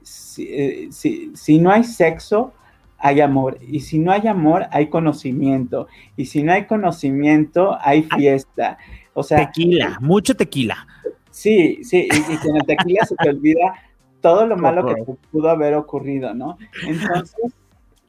[0.02, 2.54] si, si, no hay sexo,
[2.98, 3.58] hay amor.
[3.62, 5.88] Y si no hay amor, hay conocimiento.
[6.16, 8.78] Y si no hay conocimiento, hay fiesta.
[9.14, 9.46] O sea.
[9.46, 10.88] Tequila, mucho tequila.
[11.30, 13.76] Sí, sí, y, y con el tequila se te olvida
[14.26, 14.96] todo lo malo que
[15.32, 16.58] pudo haber ocurrido, ¿no?
[16.88, 17.54] Entonces,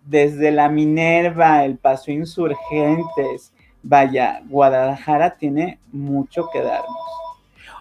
[0.06, 3.52] desde la Minerva, el Paso Insurgentes,
[3.82, 6.96] vaya, Guadalajara tiene mucho que darnos.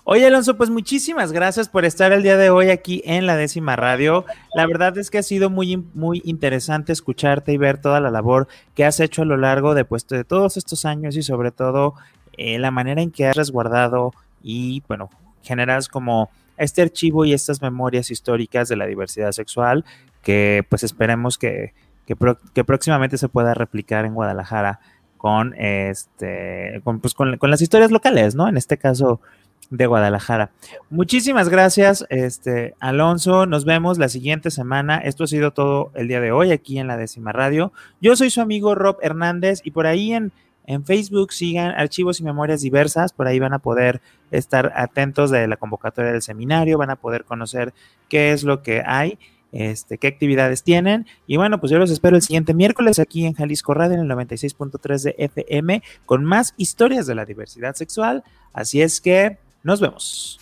[0.04, 3.78] Oye, Alonso, pues muchísimas gracias por estar el día de hoy aquí en la décima
[3.78, 4.26] radio.
[4.54, 8.50] La verdad es que ha sido muy, muy interesante escucharte y ver toda la labor
[8.74, 11.94] que has hecho a lo largo de, pues, de todos estos años y sobre todo
[12.36, 14.14] eh, la manera en que has resguardado
[14.44, 15.10] y, bueno,
[15.42, 19.86] generas como este archivo y estas memorias históricas de la diversidad sexual
[20.22, 21.74] que pues esperemos que,
[22.06, 24.80] que, próximamente se pueda replicar en Guadalajara
[25.18, 28.48] con este con, pues, con, con las historias locales, ¿no?
[28.48, 29.22] En este caso,
[29.70, 30.52] de Guadalajara.
[30.90, 33.46] Muchísimas gracias, este Alonso.
[33.46, 34.98] Nos vemos la siguiente semana.
[34.98, 37.72] Esto ha sido todo el día de hoy aquí en la décima radio.
[38.02, 40.32] Yo soy su amigo Rob Hernández y por ahí en,
[40.66, 43.14] en Facebook sigan archivos y memorias diversas.
[43.14, 44.02] Por ahí van a poder
[44.32, 47.74] estar atentos de la convocatoria del seminario, van a poder conocer
[48.10, 49.18] qué es lo que hay.
[49.52, 51.08] Este, qué actividades tienen.
[51.28, 54.10] Y bueno, pues yo los espero el siguiente miércoles aquí en Jalisco Radio en el
[54.10, 58.26] 96.3 de FM con más historias de la diversidad sexual.
[58.52, 60.42] Así es que nos vemos.